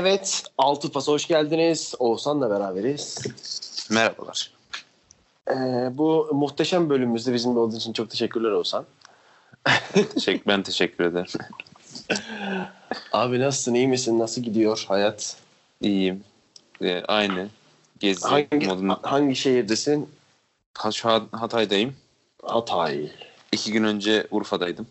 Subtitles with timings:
[0.00, 1.94] Evet, Altı Pas'a hoş geldiniz.
[1.98, 3.18] Oğuzhan'la beraberiz.
[3.90, 4.50] Merhabalar.
[5.50, 5.54] Ee,
[5.98, 8.84] bu muhteşem bölümümüzde bizimle olduğun için çok teşekkürler Oğuzhan.
[10.14, 11.26] Teşekkür, ben teşekkür ederim.
[13.12, 14.18] Abi nasılsın, iyi misin?
[14.18, 15.36] Nasıl gidiyor hayat?
[15.80, 16.24] İyiyim.
[16.82, 17.48] Ee, aynı.
[18.00, 18.98] Gezi Hangi, modunda.
[19.02, 20.10] hangi şehirdesin?
[20.78, 21.96] Ha- Şu an Hatay'dayım.
[22.42, 23.10] Hatay.
[23.52, 24.86] İki gün önce Urfa'daydım.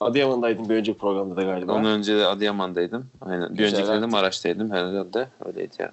[0.00, 1.72] Adıyaman'daydın bir önceki programda da galiba.
[1.72, 3.10] Ondan önce de Adıyaman'daydım.
[3.20, 3.52] Aynen.
[3.52, 4.06] Bir Güzel, önceki de.
[4.06, 4.70] Maraş'taydım.
[4.70, 5.92] Herhalde öyleydi yani.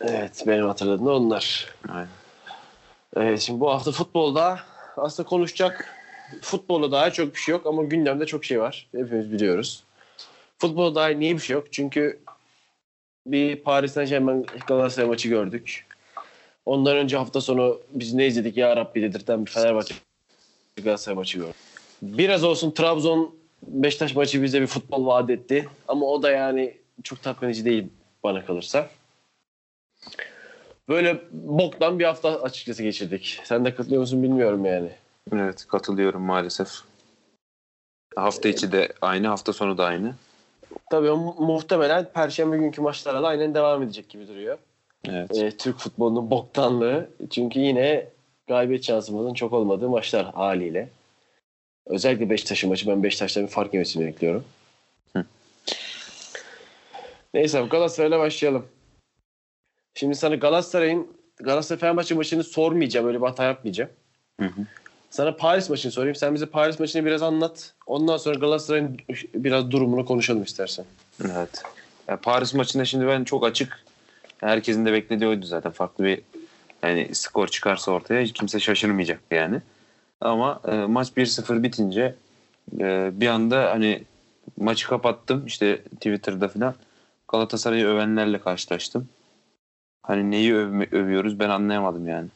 [0.00, 1.74] Evet, benim hatırladığım da onlar.
[1.88, 2.08] Aynen.
[3.16, 4.60] Evet, şimdi bu hafta futbolda
[4.96, 5.94] aslında konuşacak
[6.42, 8.88] futbola dair çok bir şey yok ama gündemde çok şey var.
[8.92, 9.84] Hepimiz biliyoruz.
[10.58, 11.72] Futbola dair niye bir şey yok?
[11.72, 12.20] Çünkü
[13.26, 15.86] bir Paris Saint Germain Galatasaray maçı gördük.
[16.66, 19.94] Ondan önce hafta sonu biz ne izledik ya Rabbi dedirten bir Fenerbahçe
[20.76, 21.67] Galatasaray maçı gördük.
[22.02, 25.68] Biraz olsun Trabzon Beşiktaş maçı bize bir futbol vaat etti.
[25.88, 27.86] Ama o da yani çok tatmin edici değil
[28.24, 28.90] bana kalırsa.
[30.88, 33.40] Böyle boktan bir hafta açıkçası geçirdik.
[33.44, 34.90] Sen de katılıyor musun bilmiyorum yani.
[35.32, 36.68] Evet katılıyorum maalesef.
[38.16, 40.14] Hafta içi de aynı, hafta sonu da aynı.
[40.90, 44.58] Tabii mu- muhtemelen Perşembe günkü maçlara da aynen devam edecek gibi duruyor.
[45.08, 45.36] Evet.
[45.36, 47.08] Ee, Türk futbolunun boktanlığı.
[47.30, 48.08] Çünkü yine
[48.46, 50.88] galibiyet şansımızın çok olmadığı maçlar haliyle.
[51.88, 52.86] Özellikle Beşiktaş'ın maçı.
[52.86, 54.44] Ben Beşiktaş'tan bir fark yemesini bekliyorum.
[55.16, 55.24] Hı.
[57.34, 58.66] Neyse Galatasaray'la başlayalım.
[59.94, 63.06] Şimdi sana Galatasaray'ın Galatasaray Fenerbahçe maçını sormayacağım.
[63.06, 63.90] Öyle bir hata yapmayacağım.
[64.40, 64.60] Hı hı.
[65.10, 66.14] Sana Paris maçını sorayım.
[66.14, 67.74] Sen bize Paris maçını biraz anlat.
[67.86, 68.96] Ondan sonra Galatasaray'ın
[69.34, 70.84] biraz durumunu konuşalım istersen.
[71.24, 71.62] Evet.
[72.08, 73.84] Ya Paris maçında şimdi ben çok açık.
[74.38, 75.72] Herkesin de beklediği oydu zaten.
[75.72, 76.20] Farklı bir
[76.82, 79.60] yani skor çıkarsa ortaya hiç kimse şaşırmayacaktı yani.
[80.20, 82.14] Ama e, maç 1-0 bitince
[82.80, 84.02] e, bir anda hani
[84.56, 86.74] maçı kapattım işte Twitter'da falan.
[87.28, 89.08] Galatasaray'ı övenlerle karşılaştım.
[90.02, 92.28] Hani neyi övme- övüyoruz ben anlayamadım yani.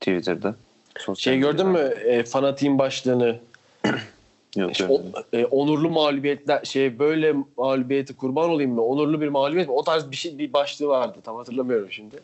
[0.00, 0.54] Twitter'da.
[0.98, 3.38] Sosyal Şey gördün mü e, fanatiğin başlığını?
[4.56, 5.02] Yok İşte o-
[5.32, 8.82] e, onurlu mağlubiyetler şey böyle mağlubiyeti kurban olayım mı?
[8.82, 9.74] Onurlu bir mağlubiyet mi?
[9.74, 11.18] O tarz bir şey bir başlığı vardı.
[11.24, 12.16] Tam hatırlamıyorum şimdi.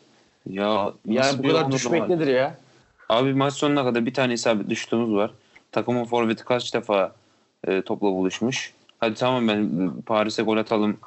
[0.49, 2.09] Ya Yani bu kadar düşmek var?
[2.09, 2.57] nedir ya?
[3.09, 5.31] Abi maç sonuna kadar bir tane isabet düştüğümüz var.
[5.71, 7.15] Takımın forveti kaç defa
[7.67, 8.73] e, topla buluşmuş.
[8.99, 10.97] Hadi tamam ben Paris'e gol atalım,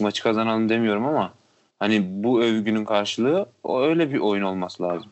[0.00, 1.32] maçı kazanalım demiyorum ama
[1.78, 5.10] hani bu övgünün karşılığı o öyle bir oyun olması lazım.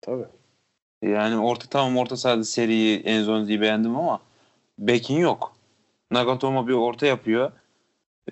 [0.00, 0.24] Tabii.
[1.02, 4.20] Yani orta tamam orta sahada seriyi Enzonzi'yi beğendim ama
[4.78, 5.56] Bekin yok.
[6.10, 7.52] Nagatomo bir orta yapıyor.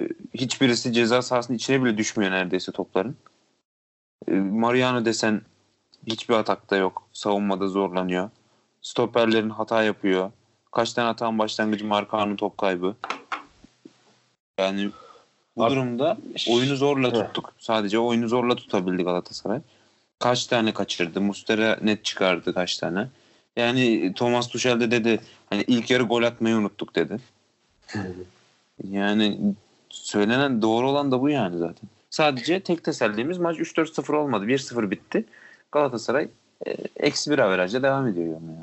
[0.00, 3.16] E, Hiçbirisi ceza sahasının içine bile düşmüyor neredeyse topların.
[4.28, 5.42] E, Mariano desen
[6.06, 7.02] hiçbir atakta yok.
[7.12, 8.30] Savunmada zorlanıyor.
[8.82, 10.30] Stoperlerin hata yapıyor.
[10.72, 12.96] Kaç tane hatan başlangıcı Markan'ın top kaybı.
[14.58, 14.90] Yani
[15.56, 16.18] bu durumda
[16.50, 17.52] oyunu zorla tuttuk.
[17.58, 19.60] Sadece oyunu zorla tutabildi Galatasaray.
[20.18, 21.20] Kaç tane kaçırdı?
[21.20, 23.08] Mustera net çıkardı kaç tane.
[23.56, 27.16] Yani Thomas Tuchel de dedi hani ilk yarı gol atmayı unuttuk dedi.
[28.84, 29.38] Yani
[29.90, 31.88] söylenen doğru olan da bu yani zaten.
[32.10, 34.46] Sadece tek tesellimiz maç 3-4-0 olmadı.
[34.46, 35.24] 1-0 bitti.
[35.72, 36.28] Galatasaray
[36.66, 38.56] e, eksi bir averajla devam ediyor yani.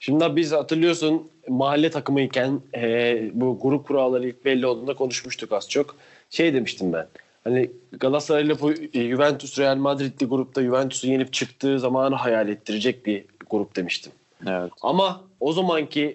[0.00, 5.96] Şimdi biz hatırlıyorsun mahalle takımıyken e, bu grup kuralları ilk belli olduğunda konuşmuştuk az çok.
[6.30, 7.06] Şey demiştim ben.
[7.44, 13.24] Hani Galatasaray'la bu e, Juventus Real Madrid'li grupta Juventus'u yenip çıktığı zamanı hayal ettirecek bir
[13.50, 14.12] grup demiştim.
[14.46, 14.72] Evet.
[14.82, 16.14] Ama o zamanki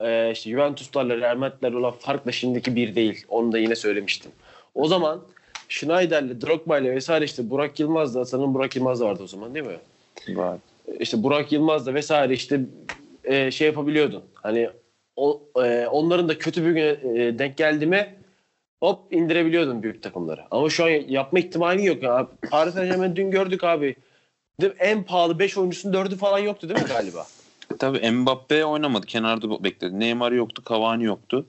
[0.00, 3.24] e, işte Juventus'larla Real Madrid'lerle olan fark da şimdiki bir değil.
[3.28, 4.30] Onu da yine söylemiştim.
[4.74, 5.20] O zaman
[5.68, 9.66] Schneider'le, Drogba'yla vesaire işte Burak Yılmaz da sanırım Burak Yılmaz da vardı o zaman değil
[9.66, 9.78] mi?
[10.36, 10.58] Var.
[11.00, 12.60] işte Burak Yılmaz da vesaire işte
[13.24, 14.22] e, şey yapabiliyordun.
[14.34, 14.70] Hani
[15.16, 18.14] o, e, onların da kötü bir güne e, denk geldi mi
[18.80, 20.40] hop indirebiliyordun büyük takımları.
[20.50, 22.02] Ama şu an yapma ihtimali yok.
[22.02, 22.28] Ya.
[22.50, 23.96] Paris Saint Germain dün gördük abi.
[24.78, 27.26] En pahalı 5 oyuncusunun 4'ü falan yoktu değil mi galiba?
[27.78, 29.06] Tabii Mbappe oynamadı.
[29.06, 30.00] Kenarda bekledi.
[30.00, 30.62] Neymar yoktu.
[30.68, 31.46] Cavani yoktu.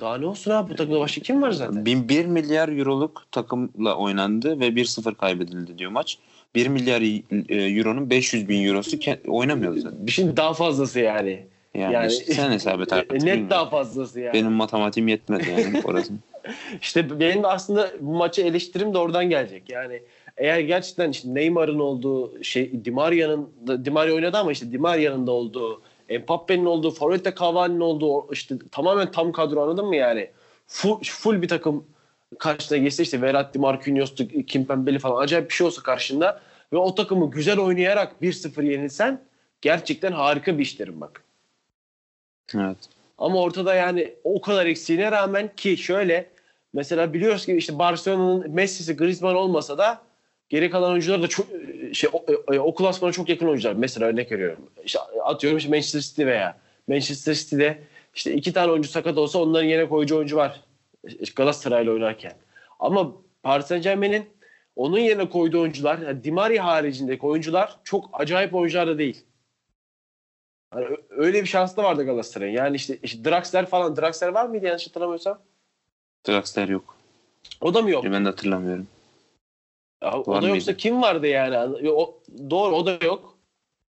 [0.00, 1.86] Daha ne olsun abi bu takımda başka kim var zaten?
[1.86, 6.18] 1 milyar euroluk takımla oynandı ve 1-0 kaybedildi diyor maç.
[6.54, 7.02] 1 milyar
[7.48, 8.96] e, euronun 500 bin eurosu
[9.28, 10.06] oynamıyordu zaten.
[10.06, 11.46] Bir şey daha fazlası yani.
[11.74, 13.12] Yani, Yani- işte sen hesap et artık.
[13.12, 13.50] Net bilmiyorum.
[13.50, 14.32] daha fazlası yani.
[14.34, 16.12] Benim matematiğim yetmedi yani orası.
[16.82, 19.70] İşte benim aslında bu maçı eleştirim de oradan gelecek.
[19.70, 20.02] Yani
[20.36, 24.78] eğer gerçekten işte Neymar'ın olduğu şey Di Maria'nın da- Di Maria oynadı ama işte Di
[24.78, 30.30] Maria'nın da olduğu Mbappe'nin olduğu Forvet'te Cavani'nin olduğu işte tamamen tam kadro anladın mı yani?
[30.66, 31.84] Full, full bir takım
[32.38, 36.40] karşına geçse işte Verratti, Marquinhos'tu, Kimpembe'li falan acayip bir şey olsa karşında
[36.72, 39.20] ve o takımı güzel oynayarak 1-0 yenilsen
[39.60, 41.24] gerçekten harika bir iş derim bak.
[42.54, 42.78] evet.
[43.18, 46.30] Ama ortada yani o kadar eksiğine rağmen ki şöyle
[46.72, 50.07] mesela biliyoruz ki işte Barcelona'nın Messi'si Griezmann olmasa da
[50.48, 51.46] geri kalan oyuncular da çok
[51.92, 53.72] şey o, o, o klasmana çok yakın oyuncular.
[53.72, 54.70] Mesela örnek veriyorum.
[54.84, 56.58] İşte atıyorum işte Manchester City veya
[56.88, 57.78] Manchester City'de
[58.14, 60.60] işte iki tane oyuncu sakat olsa onların yerine koyucu oyuncu var.
[61.36, 62.32] Galatasaray'la oynarken.
[62.80, 63.12] Ama
[63.42, 64.26] Paris Saint Germain'in
[64.76, 69.24] onun yerine koyduğu oyuncular, yani Di Maria haricindeki oyuncular çok acayip oyuncular da değil.
[70.74, 72.52] Yani öyle bir şans da vardı Galatasaray'ın.
[72.52, 73.96] Yani işte, işte Draxler falan.
[73.96, 75.38] Draxler var mıydı yanlış hatırlamıyorsam?
[76.28, 76.96] Draxler yok.
[77.60, 78.04] O da mı yok?
[78.04, 78.86] Ben de hatırlamıyorum.
[80.02, 81.90] Ya, o da yoksa kim vardı yani?
[81.90, 83.38] O, doğru o da yok.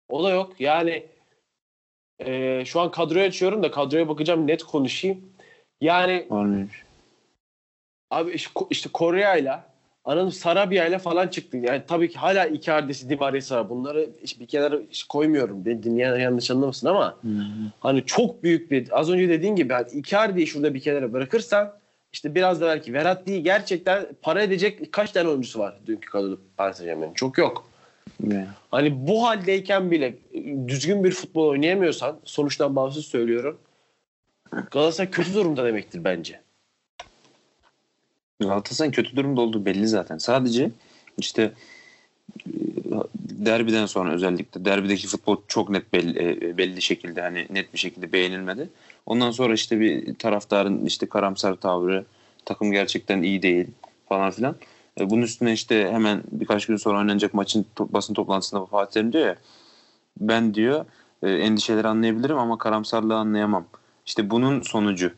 [0.09, 0.61] O da yok.
[0.61, 1.05] Yani
[2.19, 5.33] e, şu an kadroya açıyorum da kadroya bakacağım net konuşayım.
[5.81, 6.83] Yani Var mıymış?
[8.11, 8.35] Abi
[8.69, 9.71] işte, Kore'yla
[10.05, 11.57] Anladım Sarabia ile falan çıktı.
[11.57, 13.69] Yani tabii ki hala Icardi'si, Di Maria'sı var.
[13.69, 15.65] Bunları hiç bir kenara hiç koymuyorum.
[15.65, 17.41] Beni dinleyen yanlış anlamasın ama Hmm.
[17.79, 21.73] hani çok büyük bir az önce dediğin gibi hani Icardi'yi şurada bir kenara bırakırsan
[22.13, 26.77] işte biraz da belki Verratti'yi gerçekten para edecek kaç tane oyuncusu var dünkü kadroda Paris
[26.77, 27.13] Saint-Germain'in?
[27.13, 27.69] Çok yok.
[28.23, 28.47] Yani.
[28.71, 30.15] Hani bu haldeyken bile
[30.67, 33.59] düzgün bir futbol oynayamıyorsan sonuçtan bağımsız söylüyorum.
[34.71, 36.41] Galatasaray kötü durumda demektir bence.
[38.39, 40.17] Galatasaray'ın kötü durumda olduğu belli zaten.
[40.17, 40.71] Sadece
[41.17, 41.51] işte
[43.45, 48.13] derbiden sonra özellikle derbideki futbol çok net belli, e, belli şekilde hani net bir şekilde
[48.13, 48.69] beğenilmedi.
[49.05, 52.05] Ondan sonra işte bir taraftarın işte karamsar tavrı,
[52.45, 53.67] takım gerçekten iyi değil
[54.09, 54.55] falan filan.
[54.99, 59.25] E, Bunun üstüne işte hemen birkaç gün sonra oynanacak maçın basın toplantısında Fatih Terim diyor
[59.25, 59.35] ya
[60.19, 60.85] ben diyor
[61.23, 63.65] e, endişeleri anlayabilirim ama karamsarlığı anlayamam.
[64.05, 65.11] İşte bunun sonucu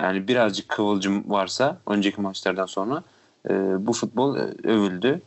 [0.00, 3.02] yani birazcık kıvılcım varsa önceki maçlardan sonra
[3.50, 5.22] e, bu futbol e, övüldü.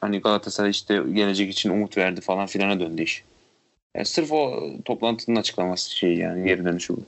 [0.00, 3.24] Hani Galatasaray işte gelecek için umut verdi falan filana döndü iş.
[3.94, 7.00] Yani sırf o toplantının açıklaması şey yani geri dönüşü bu.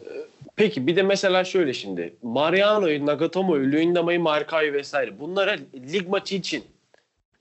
[0.56, 2.14] Peki bir de mesela şöyle şimdi.
[2.22, 5.20] Mariano'yu, Nagatomo'yu, Luyendama'yı, Marka'yı vesaire.
[5.20, 5.56] Bunlara
[5.92, 6.64] lig maçı için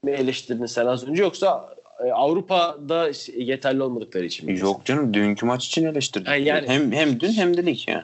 [0.04, 1.76] mi eleştirdin sen az önce yoksa
[2.06, 4.60] e, Avrupa'da yeterli olmadıkları için mi?
[4.60, 6.28] Yok canım dünkü maç için eleştirdim.
[6.28, 8.04] Ha, yani- hem hem dün hem de lig yani.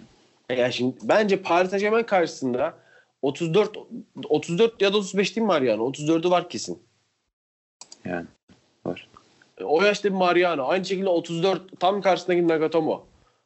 [0.58, 2.74] Yani şimdi bence Paris Saint-Germain karşısında
[3.22, 3.78] 34
[4.30, 5.84] 34 ya da 35 değil mi Mariano?
[5.84, 6.80] 34'ü var kesin.
[8.06, 8.26] Yani
[8.86, 9.08] var.
[9.64, 10.68] O yaşta bir Mariano.
[10.68, 13.06] Aynı şekilde 34 tam karşısındaki Nagatomo.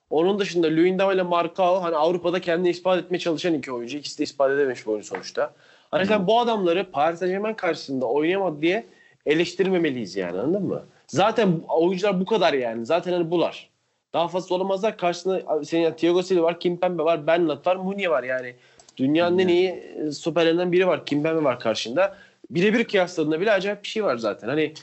[0.09, 3.97] Onun dışında Luyendama ile Marcao hani Avrupa'da kendini ispat etmeye çalışan iki oyuncu.
[3.97, 5.53] İkisi de ispat edememiş bu oyun sonuçta.
[5.91, 8.85] Hani sen bu adamları Paris Saint Germain karşısında oynayamadı diye
[9.25, 10.83] eleştirmemeliyiz yani anladın mı?
[11.07, 12.85] Zaten oyuncular bu kadar yani.
[12.85, 13.69] Zaten hani bular.
[14.13, 14.97] Daha fazla olamazlar.
[14.97, 18.55] Karşısında senin yani Thiago Silva var, Kimpembe var, Bernat var, Munier var yani.
[18.97, 21.05] Dünyanın en iyi e, stoperlerinden biri var.
[21.05, 22.17] Kimpembe var karşında.
[22.49, 24.47] Birebir kıyasladığında bile acayip bir şey var zaten.
[24.47, 24.73] Hani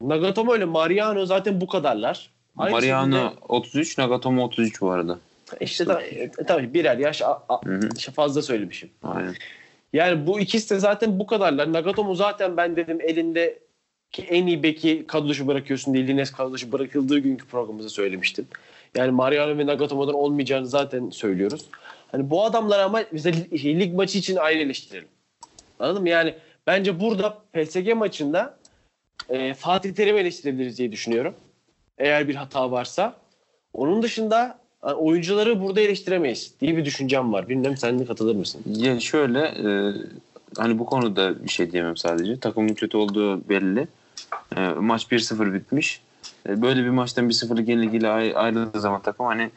[0.00, 2.30] Nagatomo ile Mariano zaten bu kadarlar.
[2.56, 5.18] Aynı Mariano şekilde- 33, Nagatomo 33 bu arada.
[5.60, 7.60] işte ta, e, tabii birer yaş a- a-
[7.96, 8.90] işte fazla söylemişim.
[9.02, 9.34] Aynen.
[9.92, 11.72] Yani bu ikisi de zaten bu kadarlar.
[11.72, 13.58] Nagatomo zaten ben dedim elinde
[14.12, 18.46] ki en iyi beki kadroşu bırakıyorsun diye Lines kadroşu bırakıldığı günkü programımızda söylemiştim.
[18.96, 21.66] Yani Mariano ve Nagatomo'dan olmayacağını zaten söylüyoruz.
[22.12, 25.08] Hani bu adamlar ama bize şey, lig maçı için ayrı eleştirelim.
[25.78, 26.08] Anladın mı?
[26.08, 26.34] Yani
[26.66, 28.56] bence burada PSG maçında
[29.28, 31.34] e, Fatih Terim'i eleştirebiliriz diye düşünüyorum.
[31.98, 33.16] Eğer bir hata varsa.
[33.72, 37.48] Onun dışında hani oyuncuları burada eleştiremeyiz diye bir düşüncem var.
[37.48, 38.62] Bilmem sen de katılır mısın?
[38.66, 39.92] Ya şöyle e,
[40.58, 42.40] hani bu konuda bir şey diyemem sadece.
[42.40, 43.88] Takımın kötü olduğu belli.
[44.56, 46.02] E, maç 1-0 bitmiş.
[46.48, 49.50] E, böyle bir maçtan 1-0'lık yenilgiyle ay- ayrıldığı zaman takım hani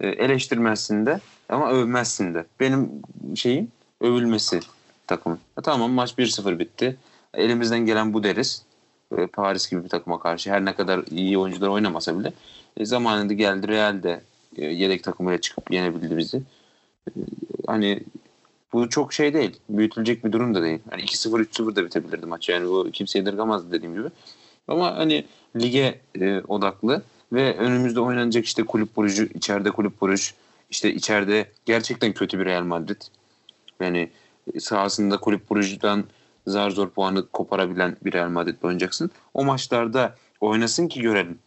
[0.00, 2.46] e, eleştirmezsin de ama övmezsin de.
[2.60, 2.90] Benim
[3.34, 3.68] şeyim
[4.00, 4.60] övülmesi
[5.06, 5.38] takımın.
[5.58, 6.96] E, tamam maç 1-0 bitti.
[7.34, 8.62] Elimizden gelen bu deriz.
[9.18, 12.32] E, Paris gibi bir takıma karşı her ne kadar iyi oyuncular oynamasa bile
[12.76, 14.20] e, zamanında geldi Real de
[14.56, 16.36] e, yedek takımıyla çıkıp yenebildi bizi.
[16.36, 17.10] E,
[17.66, 18.00] hani
[18.72, 19.60] bu çok şey değil.
[19.68, 20.78] Büyütülecek bir durum da değil.
[20.90, 22.48] Hani 2-0 3-0 da bitebilirdi maç.
[22.48, 24.08] Yani bu kimse yadırgamaz dediğim gibi.
[24.68, 25.24] Ama hani
[25.60, 30.34] lige e, odaklı ve önümüzde oynanacak işte kulüp vurucu, içeride kulüp vuruş,
[30.70, 33.00] işte içeride gerçekten kötü bir Real Madrid.
[33.80, 34.10] Yani
[34.54, 36.04] e, sahasında kulüp vurucudan
[36.46, 39.10] zar zor puanı koparabilen bir Real Madrid oynayacaksın.
[39.34, 41.38] O maçlarda oynasın ki görelim.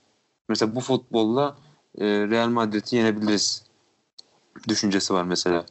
[0.50, 1.58] Mesela bu futbolla
[1.98, 3.64] e, Real Madrid'i yenebiliriz
[4.68, 5.66] düşüncesi var mesela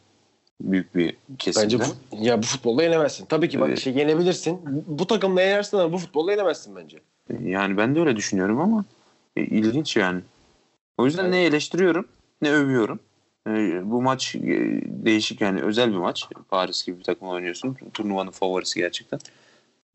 [0.60, 1.64] büyük bir kesimde.
[1.64, 3.26] Bence bu, ya bu futbolla yenemezsin.
[3.26, 3.80] Tabii ki bak Evet.
[3.80, 4.60] şey yenebilirsin.
[4.66, 6.98] Bu, bu takımla yenersin ama bu futbolla yenemezsin bence.
[7.40, 8.84] Yani ben de öyle düşünüyorum ama
[9.36, 10.20] e, ilginç yani.
[10.98, 11.32] O yüzden Evet.
[11.32, 12.08] ne eleştiriyorum
[12.42, 13.00] ne övüyorum.
[13.48, 14.40] E, bu maç e,
[14.84, 16.24] değişik yani özel bir maç.
[16.48, 17.76] Paris gibi bir takımla oynuyorsun.
[17.94, 19.18] Turnuvanın favorisi gerçekten.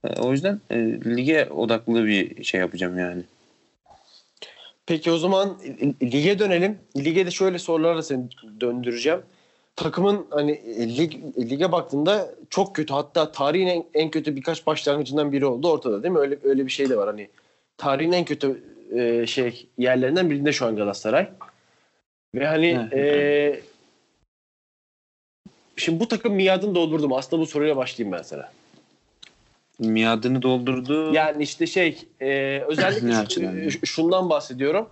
[0.03, 0.59] E, o yüzden
[1.05, 3.23] lige odaklı bir şey yapacağım yani.
[4.85, 6.77] Peki o zaman li- lige dönelim.
[6.97, 8.23] Lige de şöyle sorularla seni
[8.61, 9.19] döndüreceğim.
[9.75, 10.61] takımın hani
[10.97, 11.13] lig,
[11.51, 12.93] lige baktığında çok kötü.
[12.93, 16.19] Hatta tarihin en, en kötü birkaç başlangıcından biri oldu ortada değil mi?
[16.19, 17.07] Öyle öyle bir şey de var.
[17.07, 17.29] Hani
[17.77, 18.63] tarihin en kötü
[18.95, 21.29] e, şey yerlerinden birinde şu an Galatasaray.
[22.35, 23.61] Ve hani e,
[25.75, 27.17] şimdi bu takım miadını doldurdu mu?
[27.17, 28.49] Aslında bu soruyla başlayayım ben sana.
[29.79, 31.13] Miadını doldurdu.
[31.13, 34.89] Yani işte şey e, özellikle şu- şundan bahsediyorum.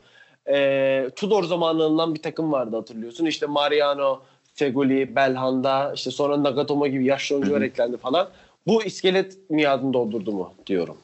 [0.49, 3.25] E, Tudor zamanlarından bir takım vardı hatırlıyorsun.
[3.25, 4.21] İşte Mariano,
[4.53, 8.29] Fegoli, Belhanda, işte sonra Nagatomo gibi yaşlı oyuncular eklendi falan.
[8.67, 10.97] Bu iskelet miadını doldurdu mu diyorum.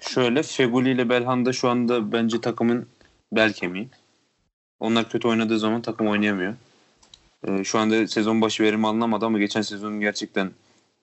[0.00, 2.86] Şöyle Feguli ile Belhanda şu anda bence takımın
[3.32, 3.88] bel kemiği.
[4.82, 6.54] Onlar kötü oynadığı zaman takım oynayamıyor.
[7.48, 10.50] Ee, şu anda sezon başı verim alınamadı ama geçen sezonun gerçekten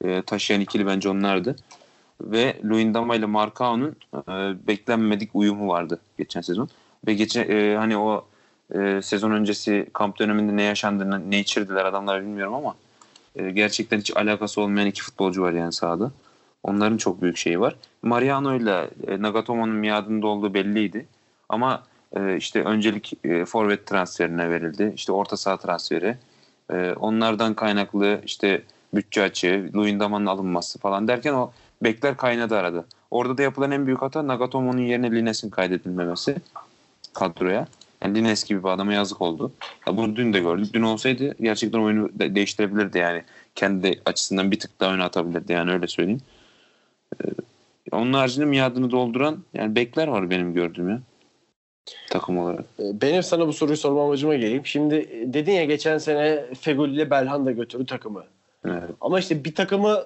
[0.03, 1.55] e, taşıyan ikili bence onlardı.
[2.21, 6.69] Ve Luyendama ile Marcao'nun e, beklenmedik uyumu vardı geçen sezon.
[7.07, 8.25] Ve geçen e, hani o
[8.75, 12.75] e, sezon öncesi kamp döneminde ne yaşandığını, ne içirdiler adamlar bilmiyorum ama
[13.35, 16.11] e, gerçekten hiç alakası olmayan iki futbolcu var yani sahada.
[16.63, 17.75] Onların çok büyük şeyi var.
[18.01, 21.05] Mariano ile e, Nagatomo'nun miadında olduğu belliydi.
[21.49, 21.83] Ama
[22.15, 24.93] e, işte öncelik e, forvet transferine verildi.
[24.95, 26.17] İşte orta saha transferi.
[26.71, 28.61] E, onlardan kaynaklı işte
[28.93, 31.51] bütçe açığı, Luyendama'nın alınması falan derken o
[31.83, 32.85] bekler kaynadı arada.
[33.11, 36.35] Orada da yapılan en büyük hata Nagatomo'nun yerine Lines'in kaydedilmemesi
[37.13, 37.67] kadroya.
[38.03, 39.51] Yani Lines gibi bir adama yazık oldu.
[39.87, 40.73] Ya bunu dün de gördük.
[40.73, 43.23] Dün olsaydı gerçekten oyunu de- değiştirebilirdi yani.
[43.55, 46.21] Kendi açısından bir tık daha öne atabilirdi yani öyle söyleyeyim.
[47.23, 47.27] Ee,
[47.91, 51.01] onun haricinde miadını dolduran yani bekler var benim gördüğüm ya.
[52.09, 52.65] Takım olarak.
[52.79, 54.65] E, Benim sana bu soruyu sorma amacıma geleyim.
[54.65, 58.23] Şimdi e, dedin ya geçen sene Fegoli ile Belhanda götürdü takımı.
[58.65, 58.83] Evet.
[59.01, 60.03] Ama işte bir takımı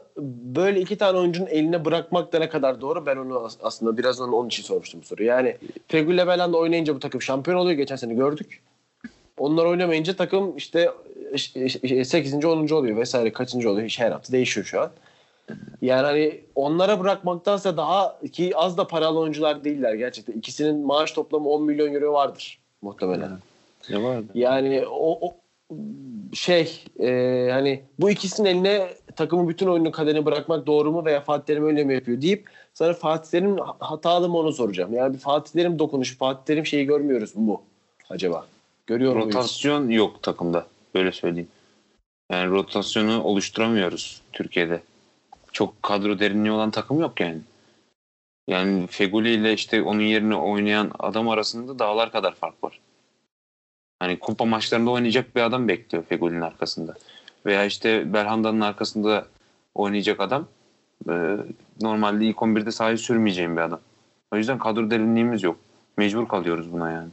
[0.56, 4.22] böyle iki tane oyuncunun eline bırakmak da ne kadar doğru ben onu as- aslında biraz
[4.22, 5.30] onun, için sormuştum bu soruyu.
[5.30, 7.78] Yani Fegülle Belhanda oynayınca bu takım şampiyon oluyor.
[7.78, 8.62] Geçen sene gördük.
[9.38, 10.92] Onlar oynamayınca takım işte
[12.04, 12.46] 8.
[12.46, 12.68] 10.
[12.76, 13.96] oluyor vesaire kaçıncı oluyor.
[13.98, 14.92] Her hafta değişiyor şu an.
[15.82, 20.34] Yani hani onlara bırakmaktansa daha ki az da paralı oyuncular değiller gerçekten.
[20.34, 23.32] İkisinin maaş toplamı 10 milyon euro vardır muhtemelen.
[23.90, 24.26] Ne vardı?
[24.34, 25.36] Yani o, o
[26.34, 31.46] şey e, hani bu ikisinin eline takımın bütün oyunun kaderini bırakmak doğru mu veya Fatih
[31.46, 34.94] Terim öyle mi yapıyor deyip sana Fatih Terim hatalı mı onu soracağım.
[34.94, 37.62] Yani bir Fatih Terim dokunuşu, Fatih Terim şeyi görmüyoruz mu
[38.10, 38.46] acaba?
[38.88, 39.36] Görüyor muyuz?
[39.36, 40.66] Rotasyon yok takımda.
[40.96, 41.48] Böyle söyleyeyim.
[42.32, 44.82] Yani rotasyonu oluşturamıyoruz Türkiye'de.
[45.54, 47.42] Çok kadro derinliği olan takım yok yani.
[48.48, 52.80] Yani Feguli ile işte onun yerine oynayan adam arasında dağlar kadar fark var.
[54.00, 56.94] Hani kupa maçlarında oynayacak bir adam bekliyor Feguli'nin arkasında.
[57.46, 59.28] Veya işte Berhanda'nın arkasında
[59.76, 60.48] oynayacak adam
[61.10, 61.38] e,
[61.82, 63.80] normalde ilk 11'de sahayı sürmeyeceğim bir adam.
[64.34, 65.58] O yüzden kadro derinliğimiz yok.
[65.98, 67.10] Mecbur kalıyoruz buna yani.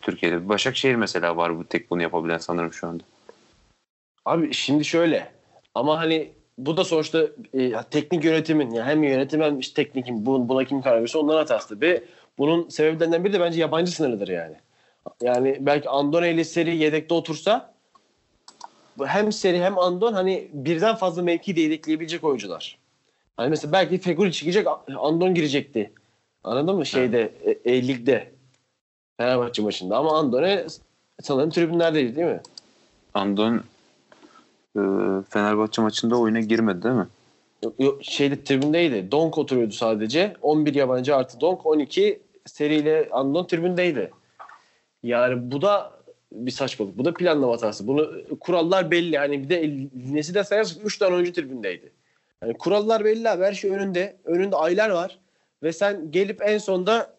[0.00, 0.48] Türkiye'de.
[0.48, 3.02] Başakşehir mesela var bu tek bunu yapabilen sanırım şu anda.
[4.24, 5.32] Abi şimdi şöyle
[5.74, 10.48] ama hani bu da sonuçta e, teknik yönetimin yani hem yönetim hem işte teknik bu,
[10.48, 12.04] buna kim karar verirse onların hatası tabii.
[12.38, 14.56] Bunun sebeplerinden biri de bence yabancı sınırıdır yani.
[15.22, 17.72] Yani belki Andone ile Seri yedekte otursa
[19.04, 22.78] hem Seri hem Andon hani birden fazla mevki de yedekleyebilecek oyuncular.
[23.36, 24.66] Hani mesela belki Feguli çıkacak
[24.96, 25.92] Andon girecekti.
[26.44, 26.86] Anladın mı?
[26.86, 28.32] Şeyde e, e, ligde
[29.16, 30.66] Fenerbahçe maçında ama Andone
[31.22, 32.40] sanırım tribünlerdeydi değil mi?
[33.14, 33.62] Andon
[34.76, 34.80] e,
[35.30, 37.08] Fenerbahçe maçında oyuna girmedi değil mi?
[37.64, 39.10] Yok, yok, şeyde tribündeydi.
[39.10, 40.36] Donk oturuyordu sadece.
[40.42, 41.66] 11 yabancı artı Donk.
[41.66, 44.10] 12 seriyle Andon tribündeydi.
[45.02, 45.92] Yani bu da
[46.32, 46.98] bir saçmalık.
[46.98, 47.86] Bu da planlama hatası.
[47.86, 49.18] Bunu kurallar belli.
[49.18, 51.92] Hani bir de Lines'i de sayarsak 3 tane oyuncu tribündeydi.
[52.42, 53.44] Yani kurallar belli abi.
[53.44, 54.16] Her şey önünde.
[54.24, 55.18] Önünde aylar var.
[55.62, 57.14] Ve sen gelip en sonda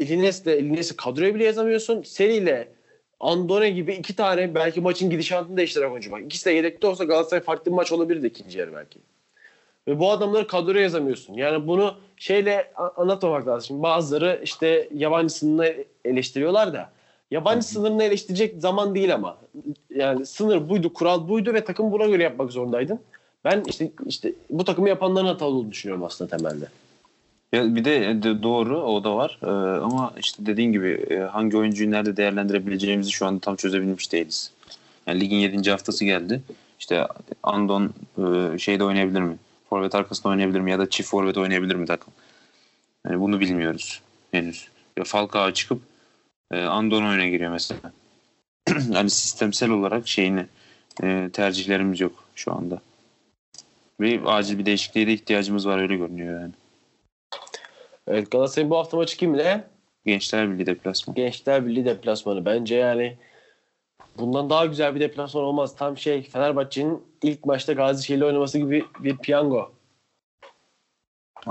[0.00, 2.02] Lines'le Lines'i kadroya bile yazamıyorsun.
[2.02, 2.68] Seriyle
[3.20, 6.20] Andone gibi iki tane belki maçın gidişatını değiştiren oyuncu var.
[6.20, 8.98] İkisi de yedekte olsa Galatasaray farklı bir maç olabilirdi ikinci yarı belki.
[9.88, 11.34] Ve bu adamları kadroya yazamıyorsun.
[11.34, 13.66] Yani bunu şeyle anlatmamak lazım.
[13.66, 15.74] Şimdi bazıları işte yabancı sınırını
[16.04, 16.90] eleştiriyorlar da
[17.30, 19.38] yabancı sınırını eleştirecek zaman değil ama.
[19.94, 23.00] Yani sınır buydu, kural buydu ve takım buna göre yapmak zorundaydın.
[23.44, 26.64] Ben işte işte bu takımı yapanların hatalı olduğunu düşünüyorum aslında temelde.
[27.52, 29.38] Ya bir de de doğru o da var.
[29.42, 29.46] Ee,
[29.80, 34.52] ama işte dediğin gibi e, hangi oyuncuyu nerede değerlendirebileceğimizi şu anda tam çözebilmiş değiliz.
[35.06, 35.70] Yani ligin 7.
[35.70, 36.42] haftası geldi.
[36.80, 37.06] İşte
[37.42, 39.36] Andon e, şeyde oynayabilir mi?
[39.70, 40.70] Forvet arkasında oynayabilir mi?
[40.70, 42.12] Ya da çift forvet oynayabilir mi takım?
[43.06, 44.00] Yani bunu bilmiyoruz
[44.32, 44.68] henüz.
[44.96, 45.82] Ya Falcao çıkıp
[46.50, 47.92] e, Andon oyuna giriyor mesela.
[48.92, 50.46] hani sistemsel olarak şeyini
[51.02, 52.80] e, tercihlerimiz yok şu anda.
[54.00, 56.52] Ve acil bir değişikliğe de ihtiyacımız var öyle görünüyor yani.
[58.06, 59.64] Evet Galatasaray'ın bu hafta maçı kimle?
[60.06, 61.14] Gençler Birliği deplasman.
[61.14, 62.44] Gençler Birliği deplasmanı.
[62.44, 63.18] Bence yani
[64.18, 65.76] bundan daha güzel bir deplasman olmaz.
[65.76, 69.72] Tam şey Fenerbahçe'nin ilk maçta Gazişehir'le oynaması gibi bir piyango.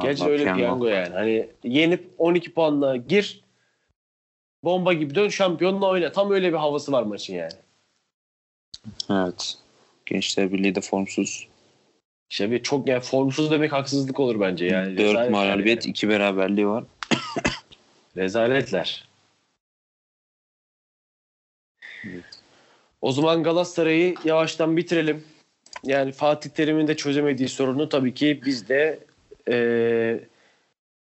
[0.01, 0.60] Gerçi Vallahi öyle piyango.
[0.60, 1.13] piyango yani.
[1.13, 3.44] Hani yenip 12 puanla gir
[4.63, 6.12] bomba gibi dön şampiyonla oyna.
[6.12, 7.53] Tam öyle bir havası var maçın yani.
[9.10, 9.58] Evet.
[10.06, 11.49] Gençler Birliği de formsuz.
[12.29, 14.98] İşte bir çok yani formsuz demek haksızlık olur bence yani.
[14.98, 15.91] 4 Rezalet mağlubiyet, yani.
[15.91, 16.83] 2 beraberliği var.
[18.17, 19.07] Rezaletler.
[22.05, 22.24] Evet.
[23.01, 25.24] O zaman Galatasaray'ı yavaştan bitirelim.
[25.83, 29.00] Yani Fatih Terim'in de çözemediği sorunu tabii ki biz de
[29.48, 30.19] eee,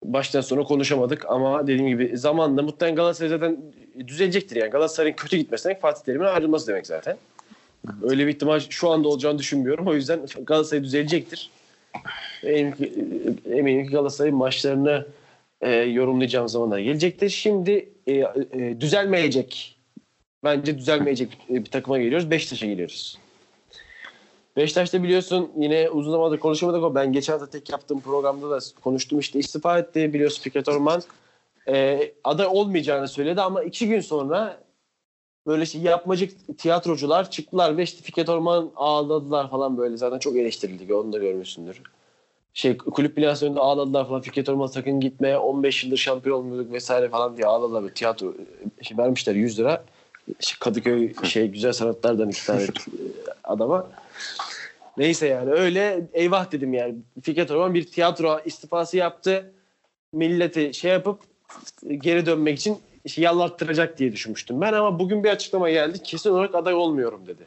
[0.03, 3.57] baştan sona konuşamadık ama dediğim gibi zamanla muhtemelen Galatasaray zaten
[4.07, 4.69] düzelecektir yani.
[4.69, 7.17] Galatasaray'ın kötü gitmesi demek Fatih Terim'in ayrılması demek zaten.
[8.03, 9.87] Öyle bir ihtimal şu anda olacağını düşünmüyorum.
[9.87, 11.49] O yüzden Galatasaray düzelecektir.
[12.43, 12.93] Eminim ki,
[13.51, 15.05] eminim ki Galatasaray maçlarını
[15.61, 17.29] e, yorumlayacağım zamanlar gelecektir.
[17.29, 19.77] Şimdi e, e, düzelmeyecek
[20.43, 22.31] bence düzelmeyecek bir takıma geliyoruz.
[22.31, 23.17] Beşiktaş'a geliyoruz.
[24.57, 29.19] Beşiktaş'ta biliyorsun yine uzun zamandır konuşamadık ama ben geçen hafta tek yaptığım programda da konuştum
[29.19, 31.03] işte istifa etti biliyorsun Fikret Orman.
[31.67, 34.57] Ee, aday olmayacağını söyledi ama iki gün sonra
[35.47, 40.93] böyle şey yapmacık tiyatrocular çıktılar ve işte Fikret Orman ağladılar falan böyle zaten çok eleştirildi
[40.93, 41.81] onu da görmüşsündür.
[42.53, 47.09] Şey kulüp binası önünde ağladılar falan Fikret Orman sakın gitme 15 yıldır şampiyon olmuyorduk vesaire
[47.09, 48.33] falan diye ağladılar böyle tiyatro
[48.81, 49.83] şey vermişler 100 lira
[50.39, 52.67] işte Kadıköy şey güzel sanatlardan iki tane
[53.43, 53.87] adama.
[54.97, 56.95] Neyse yani öyle eyvah dedim yani.
[57.21, 59.51] Fikret Orman bir tiyatro istifası yaptı.
[60.13, 61.19] Milleti şey yapıp
[61.97, 62.77] geri dönmek için
[63.07, 66.03] şey yalvarttıracak diye düşünmüştüm ben ama bugün bir açıklama geldi.
[66.03, 67.43] Kesin olarak aday olmuyorum dedi.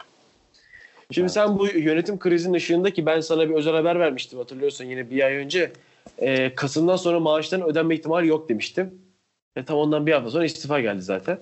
[1.10, 5.10] Şimdi sen bu yönetim krizinin ışığında ki ben sana bir özel haber vermiştim hatırlıyorsun yine
[5.10, 5.72] bir ay önce.
[6.18, 9.02] E, Kasım'dan sonra maaşların ödenme ihtimali yok demiştim.
[9.56, 11.38] Ve tam ondan bir hafta sonra istifa geldi zaten.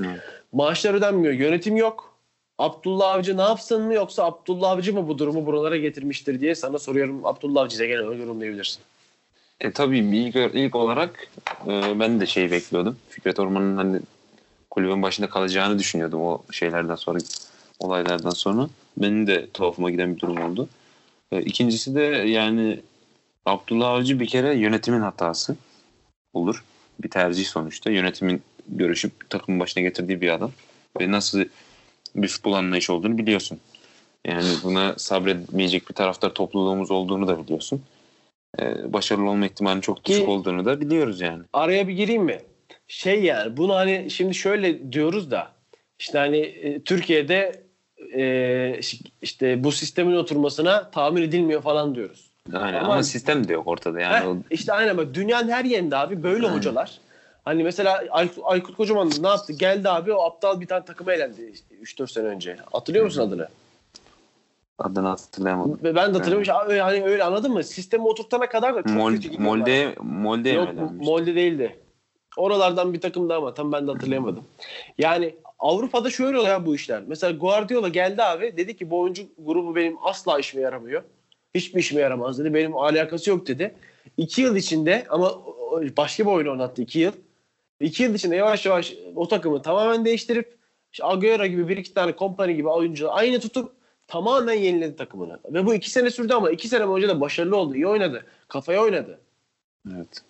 [0.00, 0.20] Evet.
[0.52, 1.34] Maaşlar ödenmiyor.
[1.34, 2.18] Yönetim yok.
[2.58, 6.78] Abdullah Avcı ne yapsın mı yoksa Abdullah Avcı mı bu durumu buralara getirmiştir diye sana
[6.78, 7.26] soruyorum.
[7.26, 8.82] Abdullah Avcı da gene öyle yorumlayabilirsin.
[9.60, 11.28] E tabii ilk, ilk olarak
[11.66, 12.98] e, ben de şey bekliyordum.
[13.08, 14.00] Fikret Orman'ın hani
[14.70, 17.18] kulübün başında kalacağını düşünüyordum o şeylerden sonra
[17.78, 18.68] olaylardan sonra.
[18.96, 20.68] Benim de tuhafıma giden bir durum oldu.
[21.32, 22.80] E, ikincisi de yani
[23.46, 25.56] Abdullah Avcı bir kere yönetimin hatası
[26.32, 26.64] olur.
[27.02, 27.90] Bir tercih sonuçta.
[27.90, 30.52] Yönetimin görüşüp takımın başına getirdiği bir adam.
[31.00, 31.44] Ve nasıl
[32.16, 33.60] bir futbol anlayışı olduğunu biliyorsun.
[34.24, 37.82] Yani buna sabretmeyecek bir taraftar topluluğumuz olduğunu da biliyorsun.
[38.62, 41.42] Ee, başarılı olma ihtimalinin çok düşük Ki- olduğunu da biliyoruz yani.
[41.52, 42.38] Araya bir gireyim mi?
[42.88, 45.48] Şey yani bunu hani şimdi şöyle diyoruz da
[45.98, 47.62] işte hani e, Türkiye'de
[48.16, 48.80] e,
[49.22, 52.30] işte bu sistemin oturmasına tahammül edilmiyor falan diyoruz.
[52.52, 54.14] Yani Ama- ama, sistem de yok ortada yani.
[54.24, 56.56] Heh, O- işte aynen bak dünyanın her yerinde abi böyle Aynen.
[56.56, 56.98] hocalar.
[57.44, 59.52] Hani mesela Aykut, Aykut Kocaman ne yaptı?
[59.52, 62.56] Geldi abi o aptal bir tane takıma elendi 3-4 sene önce.
[62.72, 63.48] Hatırlıyor musun adını?
[64.78, 65.78] Adını hatırlayamadım.
[65.82, 66.70] Ben de hatırlıyorum.
[66.70, 67.64] Öyle, hani öyle anladın mı?
[67.64, 69.58] Sistemi oturtana kadar da çok Mol, kötü gidiyorlar.
[69.58, 70.68] Molde, Molde Yok.
[71.00, 71.76] Molde değildi.
[72.36, 74.44] Oralardan bir takımdı ama tam ben de hatırlayamadım.
[74.98, 77.02] Yani Avrupa'da şöyle oluyor bu işler.
[77.06, 81.02] Mesela Guardiola geldi abi dedi ki bu oyuncu grubu benim asla işime yaramıyor.
[81.54, 82.54] Hiçbir işime yaramaz dedi.
[82.54, 83.74] Benim alakası yok dedi.
[84.16, 85.32] İki yıl içinde ama
[85.96, 87.12] başka bir oyun oynattı iki yıl.
[87.80, 90.58] İki yıl içinde yavaş yavaş o takımı tamamen değiştirip
[90.92, 93.77] işte Agüero gibi bir iki tane kompani gibi oyuncuları aynı tutup
[94.08, 95.38] tamamen yeniledi takımını.
[95.52, 97.74] Ve bu iki sene sürdü ama iki sene boyunca da başarılı oldu.
[97.74, 98.24] iyi oynadı.
[98.48, 99.18] Kafaya oynadı.
[99.96, 100.22] Evet.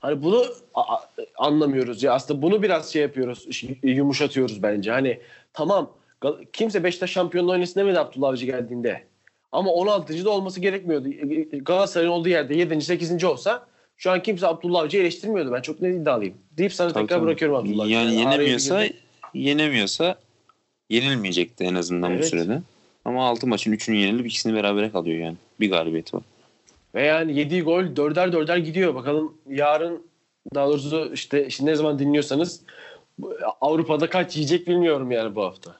[0.00, 0.44] Hani bunu
[1.36, 2.12] anlamıyoruz ya.
[2.12, 3.46] Aslında bunu biraz şey yapıyoruz,
[3.82, 4.90] yumuşatıyoruz bence.
[4.90, 5.20] Hani
[5.52, 5.90] tamam
[6.52, 9.04] kimse Beşiktaş şampiyonluğu oynasın demedi Abdullah Avcı geldiğinde.
[9.52, 10.24] Ama 16.
[10.24, 11.08] da olması gerekmiyordu.
[11.64, 12.80] Galatasaray'ın olduğu yerde 7.
[12.80, 13.24] 8.
[13.24, 15.52] olsa şu an kimse Abdullah Avcı'yı eleştirmiyordu.
[15.52, 16.34] Ben çok net iddialıyım.
[16.58, 17.26] Deyip sana Tabii, tekrar tabii.
[17.26, 17.98] bırakıyorum Abdullah Avcı'yı.
[17.98, 18.84] Yani bir yenemiyorsa
[19.34, 20.16] yenemiyorsa
[20.90, 22.22] yenilmeyecekti en azından Evet.
[22.22, 22.62] bu sürede.
[23.04, 25.36] Ama 6 maçın 3'ünü yenilip ikisini berabere kalıyor yani.
[25.60, 26.22] Bir galibiyeti var.
[26.94, 28.94] Ve yani yediği gol dörder dörder gidiyor.
[28.94, 30.02] Bakalım yarın
[30.54, 32.60] daha doğrusu işte şimdi ne zaman dinliyorsanız
[33.60, 35.76] Avrupa'da kaç yiyecek bilmiyorum yani bu hafta.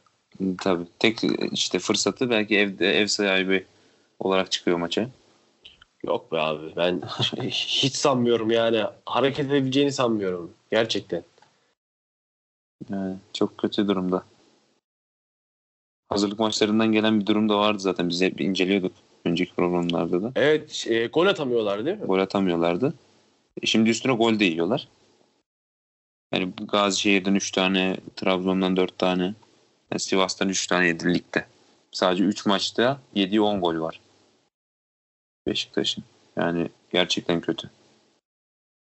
[0.58, 0.84] Tabii.
[0.98, 1.18] Tek
[1.52, 3.64] işte fırsatı belki evde ev sahibi
[4.18, 5.08] olarak çıkıyor maça.
[6.04, 7.02] Yok be abi ben
[7.50, 11.22] hiç sanmıyorum yani hareket edebileceğini sanmıyorum gerçekten.
[12.90, 14.24] Yani çok kötü durumda.
[16.10, 18.08] Hazırlık maçlarından gelen bir durum da vardı zaten.
[18.08, 18.92] Biz hep inceliyorduk
[19.24, 20.32] önceki programlarda da.
[20.36, 22.06] Evet e, gol atamıyorlar değil mi?
[22.06, 22.94] Gol atamıyorlardı.
[23.62, 24.88] E Şimdi üstüne gol de yiyorlar.
[26.34, 29.22] Yani Gazişehir'den 3 tane, Trabzon'dan 4 tane,
[29.92, 31.46] yani Sivas'tan 3 tane yedi ligde.
[31.92, 34.00] Sadece 3 maçta yediği 10 gol var.
[35.46, 36.04] Beşiktaş'ın.
[36.36, 37.70] Yani gerçekten kötü.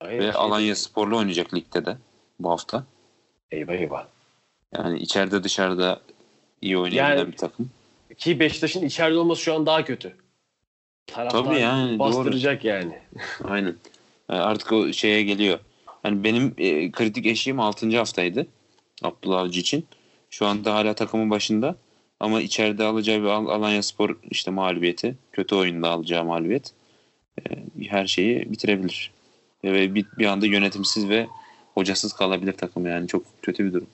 [0.01, 1.97] Aynen, Ve şey- Alanya Spor'la oynayacak ligde de
[2.39, 2.83] bu hafta.
[3.51, 4.07] Eyvah eyvah.
[4.77, 6.01] Yani içeride dışarıda
[6.65, 7.69] iyi oynayabilen Yani- bir takım.
[8.17, 10.15] Ki Beşiktaş'ın içeride olması şu an daha kötü.
[11.07, 12.99] Taraftar Tabii yani, bastıracak yani.
[13.43, 13.75] Aynen.
[14.29, 15.59] E, Artık o şeye geliyor.
[16.03, 17.97] Yani benim e, kritik eşiğim 6.
[17.97, 18.47] haftaydı.
[19.03, 19.85] Abdullah Avcı için.
[20.29, 21.75] Şu anda hala takımın başında.
[22.19, 25.15] Ama içeride alacağı bir Al- Alanya Spor işte mağlubiyeti.
[25.31, 26.71] Kötü oyunda alacağı mağlubiyet.
[27.39, 27.43] e,
[27.89, 29.11] her şeyi bitirebilir.
[29.63, 31.27] Ve bir, bir anda yönetimsiz ve
[31.73, 33.07] hocasız kalabilir takım yani.
[33.07, 33.87] Çok kötü bir durum.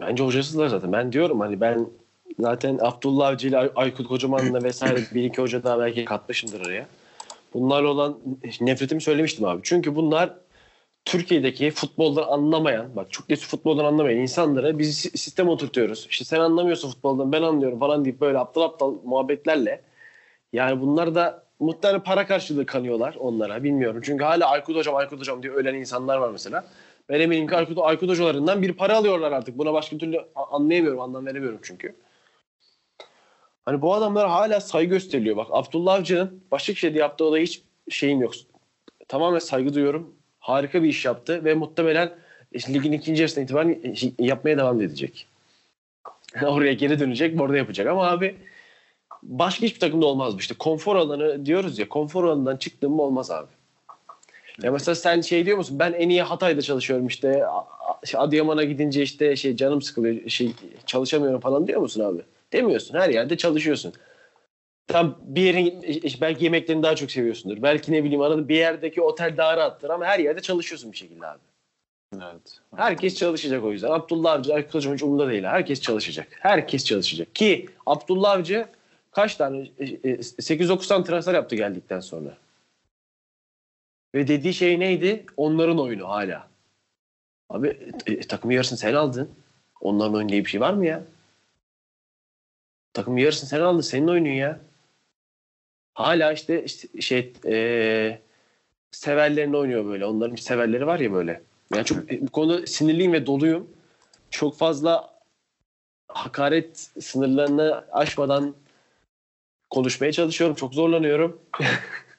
[0.00, 0.92] Bence hocasızlar zaten.
[0.92, 1.86] Ben diyorum hani ben
[2.38, 6.86] zaten Abdullah Avcı ile Ay- Aykut Kocaman'la vesaire bir iki hoca daha belki katmışımdır araya.
[7.54, 8.18] Bunlarla olan
[8.60, 9.60] nefretimi söylemiştim abi.
[9.64, 10.34] Çünkü bunlar
[11.04, 16.06] Türkiye'deki futboldan anlamayan, bak çok net futboldan anlamayan insanlara biz si- sistem oturtuyoruz.
[16.10, 19.80] İşte sen anlamıyorsun futboldan ben anlıyorum falan deyip böyle aptal aptal muhabbetlerle.
[20.52, 24.00] Yani bunlar da muhtemelen para karşılığı kanıyorlar onlara bilmiyorum.
[24.04, 26.64] Çünkü hala Aykut Hocam Aykut Hocam diye ölen insanlar var mesela.
[27.10, 29.58] Ben eminim ki Aykut, Aykut hocalarından bir para alıyorlar artık.
[29.58, 31.96] Buna başka türlü anlayamıyorum, anlam veremiyorum çünkü.
[33.64, 35.36] Hani bu adamlar hala saygı gösteriliyor.
[35.36, 38.32] Bak Abdullah Avcı'nın Başakşehir'de yaptığı olaya hiç şeyim yok.
[39.08, 40.14] Tamamen saygı duyuyorum.
[40.38, 42.12] Harika bir iş yaptı ve muhtemelen
[42.52, 45.26] işte ligin ikinci yarısına itibaren yapmaya devam edecek.
[46.42, 47.86] Oraya geri dönecek, orada yapacak.
[47.86, 48.36] Ama abi
[49.22, 50.40] başka hiçbir takımda olmaz bu.
[50.40, 53.59] İşte konfor alanı diyoruz ya, konfor alanından çıktığım olmaz abi.
[54.62, 55.78] Ya mesela sen şey diyor musun?
[55.78, 57.44] Ben en iyi Hatay'da çalışıyorum işte.
[58.02, 60.52] İşte Adıyaman'a gidince işte şey canım sıkılıyor, şey
[60.86, 62.22] çalışamıyorum falan diyor musun abi?
[62.52, 62.98] Demiyorsun.
[62.98, 63.92] Her yerde çalışıyorsun.
[64.86, 67.62] Tam bir yerin işte belki yemeklerini daha çok seviyorsundur.
[67.62, 71.26] Belki ne bileyim arada bir yerdeki otel daha rahattır ama her yerde çalışıyorsun bir şekilde
[71.26, 71.38] abi.
[72.14, 72.60] Evet.
[72.76, 73.90] Herkes çalışacak o yüzden.
[73.90, 75.44] Abdullah Avcı, Aykut Hocam hiç umurunda değil.
[75.44, 76.28] Herkes çalışacak.
[76.40, 77.34] Herkes çalışacak.
[77.34, 78.66] Ki Abdullah Avcı
[79.10, 79.58] kaç tane?
[79.78, 82.36] e, e, 8-9 tane transfer yaptı geldikten sonra.
[84.14, 85.26] Ve dediği şey neydi?
[85.36, 86.48] Onların oyunu hala.
[87.48, 89.30] Abi e, takımın yarısını sen aldın.
[89.80, 91.04] Onların oyunu diye bir şey var mı ya?
[92.92, 93.80] Takımın yarısını sen aldın.
[93.80, 94.60] Senin oyunun ya.
[95.94, 98.20] Hala işte, işte şey e,
[98.90, 100.06] severlerini oynuyor böyle.
[100.06, 101.42] Onların severleri var ya böyle.
[101.74, 103.70] Yani çok bu konuda sinirliyim ve doluyum.
[104.30, 105.20] Çok fazla
[106.08, 108.54] hakaret sınırlarını aşmadan
[109.70, 110.56] konuşmaya çalışıyorum.
[110.56, 111.40] Çok zorlanıyorum.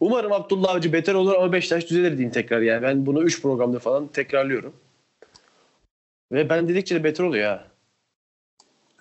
[0.00, 2.82] Umarım Abdullah Avcı beter olur ama Beşiktaş düzelir diyeyim tekrar yani.
[2.82, 4.72] Ben bunu 3 programda falan tekrarlıyorum.
[6.32, 7.64] Ve ben dedikçe de beter oluyor ha.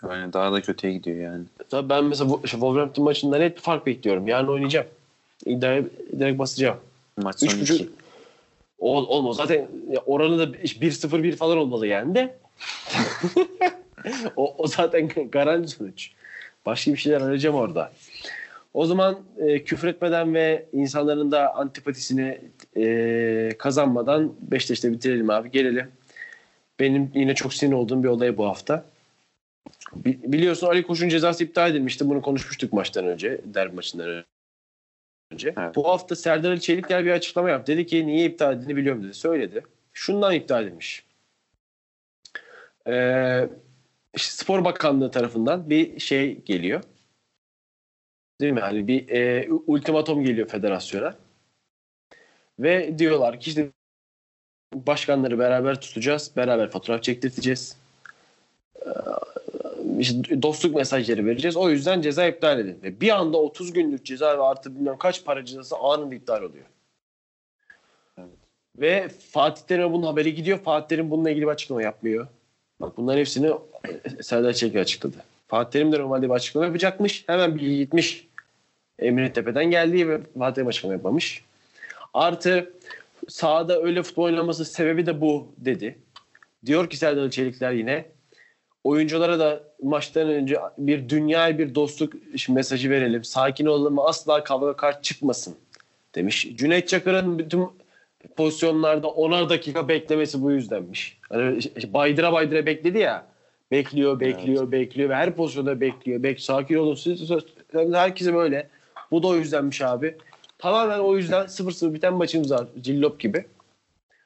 [0.04, 1.44] Yani daha da kötüye gidiyor yani.
[1.70, 4.28] Tabii ben mesela Wolverhampton maçında net bir fark bekliyorum.
[4.28, 4.88] Yarın oynayacağım.
[5.46, 5.84] İddiaya
[6.20, 6.78] direkt basacağım.
[7.18, 7.90] Maç sonu 3.5 iki.
[8.80, 9.36] Ol, olmaz.
[9.38, 9.68] Zaten
[10.06, 12.36] oranı da 1-0-1 falan olmalı yani de.
[14.36, 16.12] o, o zaten garanti sonuç.
[16.66, 17.92] Başka bir şeyler arayacağım orada.
[18.74, 22.42] O zaman e, küfür etmeden ve insanların da antipatisini
[22.78, 25.52] e, kazanmadan Beşiktaş'ta bitirelim abi.
[25.52, 25.92] Gelelim.
[26.80, 28.86] Benim yine çok sinir olduğum bir olay bu hafta.
[29.96, 32.10] Bi- Biliyorsun Ali Koç'un cezası iptal edilmişti.
[32.10, 33.42] Bunu konuşmuştuk maçtan önce.
[33.46, 34.24] Derbi maçından
[35.32, 35.54] önce.
[35.58, 35.76] Evet.
[35.76, 37.72] Bu hafta Serdar Ali Çelikler bir açıklama yaptı.
[37.72, 39.14] Dedi ki niye iptal edildiğini biliyorum dedi.
[39.14, 39.64] Söyledi.
[39.94, 41.04] Şundan iptal edilmiş.
[42.88, 43.50] Ee,
[44.16, 46.84] işte Spor Bakanlığı tarafından bir şey geliyor.
[48.42, 48.60] Değil mi?
[48.60, 51.16] Hani bir e, ultimatom geliyor federasyona.
[52.60, 53.72] Ve diyorlar ki işte
[54.74, 56.32] başkanları beraber tutacağız.
[56.36, 57.78] Beraber fotoğraf çektirteceğiz.
[58.86, 58.90] Ee,
[60.00, 61.58] işte dostluk mesajları vereceğiz.
[61.58, 62.80] O yüzden ceza iptal edin.
[62.84, 66.66] Ve bir anda 30 günlük ceza ve artı bilmem kaç para cezası anında iptal oluyor.
[68.18, 68.30] Evet.
[68.78, 70.60] Ve Fatih Terim'e bunun haberi gidiyor.
[70.60, 72.28] Fatih Terim bununla ilgili bir açıklama yapmıyor.
[72.82, 73.48] Bak bunların hepsini
[74.18, 75.18] e, Serdar Çelik açıkladı.
[75.48, 77.24] Fatih Terim de normalde bir açıklama yapacakmış.
[77.28, 78.29] Hemen bilgi gitmiş.
[79.02, 81.44] Emre Tepe'den geldiği ve Fatih açıklama yapmamış.
[82.14, 82.74] Artı
[83.28, 86.00] sahada öyle futbol oynaması sebebi de bu dedi.
[86.66, 88.06] Diyor ki Serdar Çelikler yine
[88.84, 92.14] oyunculara da maçtan önce bir dünya bir dostluk
[92.50, 93.24] mesajı verelim.
[93.24, 95.56] Sakin olalım asla kavga kart çıkmasın
[96.16, 96.48] demiş.
[96.56, 97.68] Cüneyt Çakır'ın bütün
[98.38, 101.18] pozisyonlarda onar dakika beklemesi bu yüzdenmiş.
[101.30, 103.26] Hani baydıra baydıra bekledi ya.
[103.72, 106.24] Bekliyor, bekliyor, bekliyor ve her pozisyonda bekliyor.
[106.24, 106.96] Bek sakin olun.
[106.96, 107.32] Siz-
[107.74, 108.70] herkese böyle.
[109.12, 110.18] Bu da o yüzdenmiş abi.
[110.58, 112.68] Tamamen o yüzden 0-0 biten maçımız var.
[112.82, 113.46] Cillop gibi.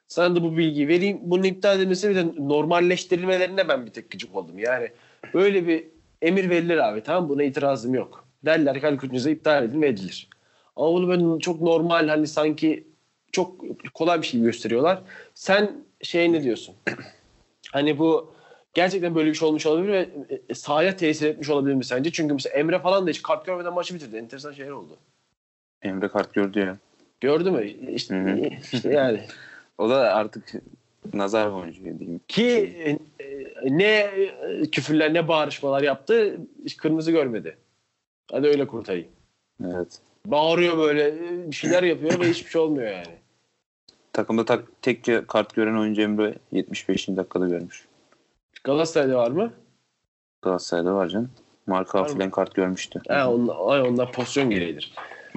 [0.08, 1.20] Sana da bu bilgiyi vereyim.
[1.22, 4.60] Bunun iptal edilmesi bir normalleştirilmelerine ben bir tek gıcık oldum.
[4.60, 4.90] Yani
[5.34, 5.88] böyle bir
[6.22, 8.28] emir verilir abi tamam buna itirazım yok.
[8.46, 10.30] Derler ki Ali Koç'un iptal edin ve edilir.
[10.76, 12.88] Ama bunu böyle çok normal hani sanki
[13.32, 13.56] çok
[13.94, 15.02] kolay bir şey gösteriyorlar.
[15.34, 16.76] Sen şey ne diyorsun?
[17.72, 18.34] hani bu
[18.74, 20.10] gerçekten böyle bir şey olmuş olabilir ve
[20.50, 22.12] e, sahaya tesir etmiş olabilir mi sence?
[22.12, 24.18] Çünkü mesela Emre falan da hiç kart görmeden maçı bitirdi.
[24.18, 24.98] Enteresan şeyler oldu.
[25.82, 26.78] Emre kart gördü ya.
[27.22, 27.68] Gördü mü?
[27.68, 28.50] İşte, Hı hı.
[28.74, 29.22] işte yani.
[29.78, 30.54] O da artık
[31.14, 32.22] Nazar boncuğu diyeyim.
[32.28, 32.98] Ki e,
[33.64, 37.58] ne e, küfürler ne bağırışmalar yaptı hiç kırmızı görmedi.
[38.32, 39.08] Hadi öyle kurtarayım.
[39.66, 40.00] Evet.
[40.26, 43.16] Bağırıyor böyle e, bir şeyler yapıyor ve hiçbir şey olmuyor yani.
[44.14, 47.08] Takımda tak, tek kart gören oyuncu Emre 75.
[47.08, 47.86] dakikada görmüş.
[48.64, 49.54] Galatasaray'da var mı?
[50.42, 51.32] Galatasaray'da var canım.
[51.68, 53.02] Marka filan kart görmüştü.
[53.08, 54.94] Ha, onlar, ay, onlar pozisyon gereğidir.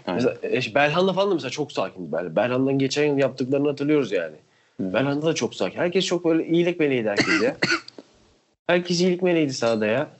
[0.06, 0.24] Aynen.
[0.42, 2.12] Mesela, e, Belhanda falan da mesela çok sakindi.
[2.12, 4.36] Bel- Belhanda'nın geçen yıl yaptıklarını hatırlıyoruz yani.
[4.80, 4.92] Hı.
[4.94, 5.78] Belhanda da çok sakin.
[5.78, 7.56] Herkes çok böyle iyilik meleğiydi herkes ya.
[8.66, 10.10] herkes iyilik meleğiydi sahada ya.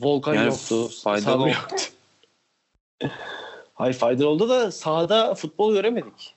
[0.00, 0.88] Volkan Yani yoktu.
[1.04, 1.76] faydalı yoktu.
[3.74, 6.36] Hayır faydalı oldu da sahada futbol göremedik.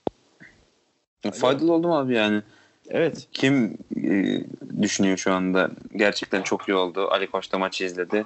[1.33, 2.41] Faydalı oldu mu abi yani?
[2.89, 3.27] Evet.
[3.31, 4.37] Kim e,
[4.81, 5.71] düşünüyor şu anda?
[5.95, 7.07] Gerçekten çok iyi oldu.
[7.11, 8.25] Ali Koç da maçı izledi.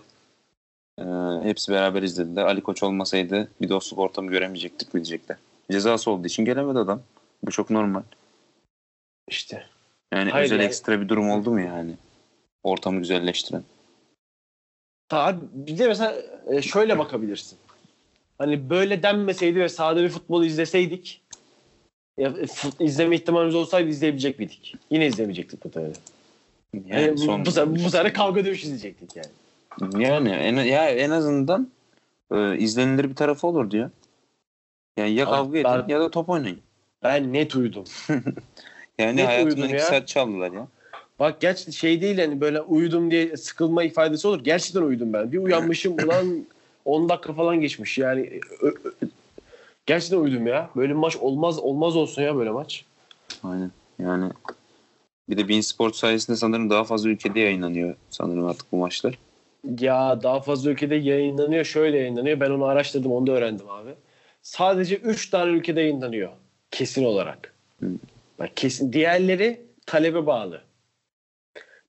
[1.00, 1.04] E,
[1.44, 2.46] hepsi beraber izlediler.
[2.46, 5.38] Ali Koç olmasaydı bir dostluk ortamı göremeyecektik mi diyecekler.
[5.72, 7.02] Cezası olduğu için gelemedi adam.
[7.44, 8.02] Bu çok normal.
[9.28, 9.64] İşte.
[10.14, 11.94] Yani Hayır özel yani- ekstra bir durum oldu mu yani?
[12.64, 13.64] Ortamı güzelleştiren.
[15.12, 16.16] Abi bir de mesela
[16.48, 17.58] e, şöyle bakabilirsin.
[18.38, 21.22] Hani böyle denmeseydi ve sahada bir futbol izleseydik
[22.18, 24.76] ya, fut- izleme ihtimalimiz olsaydı izleyebilecek miydik?
[24.90, 25.94] Yine izlemeyecektik muhtemelen.
[26.74, 30.04] Yani, Yani bu, son- bu, sefer, bu sefer kavga dövüş izleyecektik yani.
[30.04, 31.72] Yani en, ya en azından
[32.32, 33.92] e, izlenilir bir tarafı olurdu ya.
[34.98, 36.60] Yani ya Abi kavga edin ben- ya da top oynayın.
[37.04, 37.84] Ben net uyudum.
[39.00, 40.68] Yani Net hayatımdan iki saat çaldılar ya.
[41.20, 44.44] Bak geç şey değil hani böyle uyudum diye sıkılma ifadesi olur.
[44.44, 45.32] Gerçekten uyudum ben.
[45.32, 46.46] Bir uyanmışım ulan
[46.86, 48.40] 10 dakika falan geçmiş yani.
[48.62, 49.07] Ö- ö-
[49.88, 50.70] gerçekten uyudum ya.
[50.76, 52.86] Böyle bir maç olmaz olmaz olsun ya böyle maç.
[53.44, 53.72] Aynen.
[54.00, 54.32] Yani
[55.30, 59.20] bir de Bein Sport sayesinde sanırım daha fazla ülkede yayınlanıyor sanırım artık bu maçlar.
[59.80, 61.66] Ya daha fazla ülkede yayınlanıyor.
[61.66, 62.40] Şöyle yayınlanıyor.
[62.40, 63.12] Ben onu araştırdım.
[63.12, 63.90] Onu da öğrendim abi.
[64.42, 66.32] Sadece 3 tane ülkede yayınlanıyor.
[66.72, 67.54] Kesin olarak.
[67.80, 67.90] Hı.
[68.40, 68.94] Bak kesin.
[68.94, 70.62] Diğerleri talebe bağlı.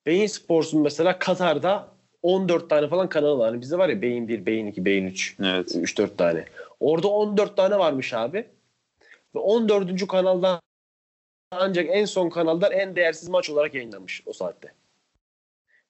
[0.06, 1.88] Beyin Sports'un mesela Katar'da
[2.22, 3.50] 14 tane falan kanalı var.
[3.50, 5.36] Hani bizde var ya Beyin 1, Beyin 2, Beyin 3.
[5.40, 5.74] Evet.
[5.74, 6.44] 3-4 tane.
[6.80, 8.46] Orada 14 tane varmış abi.
[9.34, 10.06] Ve 14.
[10.06, 10.60] kanaldan
[11.50, 14.72] ancak en son kanaldan en değersiz maç olarak yayınlanmış o saatte.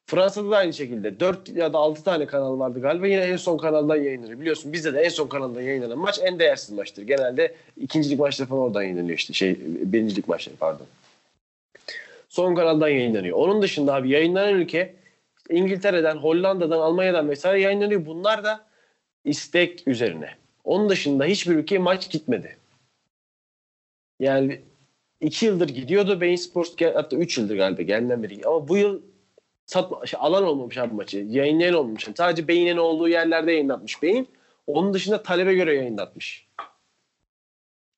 [0.07, 3.07] Fransa'da da aynı şekilde 4 ya da 6 tane kanal vardı galiba.
[3.07, 4.41] Yine en son kanaldan yayınlanıyor.
[4.41, 7.03] Biliyorsun bizde de en son kanaldan yayınlanan maç en değersiz maçtır.
[7.03, 9.33] Genelde ikincilik maçları falan oradan yayınlanıyor işte.
[9.33, 10.87] Şey, birincilik maçları pardon.
[12.29, 13.37] Son kanaldan yayınlanıyor.
[13.37, 14.95] Onun dışında abi yayınlanan ülke
[15.51, 18.07] İngiltere'den, Hollanda'dan, Almanya'dan vesaire yayınlanıyor.
[18.07, 18.67] Bunlar da
[19.25, 20.31] istek üzerine.
[20.65, 22.57] Onun dışında hiçbir ülkeye maç gitmedi.
[24.21, 24.61] Yani
[25.21, 28.41] iki yıldır gidiyordu Bein Sports hatta üç yıldır galiba geldiğinden beri.
[28.45, 29.03] Ama bu yıl
[29.67, 31.19] satma, şey, alan olmamış abi maçı.
[31.19, 32.07] Yayınlayan olmamış.
[32.07, 34.29] Yani sadece Beyin'in olduğu yerlerde yayınlatmış Beyin.
[34.67, 36.47] Onun dışında talebe göre yayınlatmış.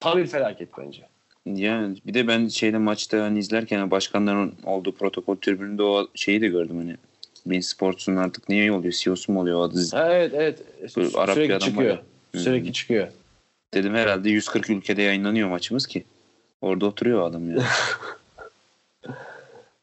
[0.00, 1.08] Tam bir felaket bence.
[1.46, 6.48] Yani bir de ben şeyde maçta hani izlerken başkanların olduğu protokol tribününde o şeyi de
[6.48, 6.96] gördüm hani.
[7.46, 8.92] Bein Sports'un artık niye oluyor?
[8.92, 9.90] CEO'su mu oluyor adı?
[9.92, 10.96] Ha, evet evet.
[10.96, 11.98] Böyle Arap bir Sürekli adam çıkıyor.
[12.34, 12.40] ya.
[12.40, 13.08] Sürekli çıkıyor.
[13.74, 16.04] Dedim herhalde 140 ülkede yayınlanıyor maçımız ki.
[16.60, 17.62] Orada oturuyor adam ya.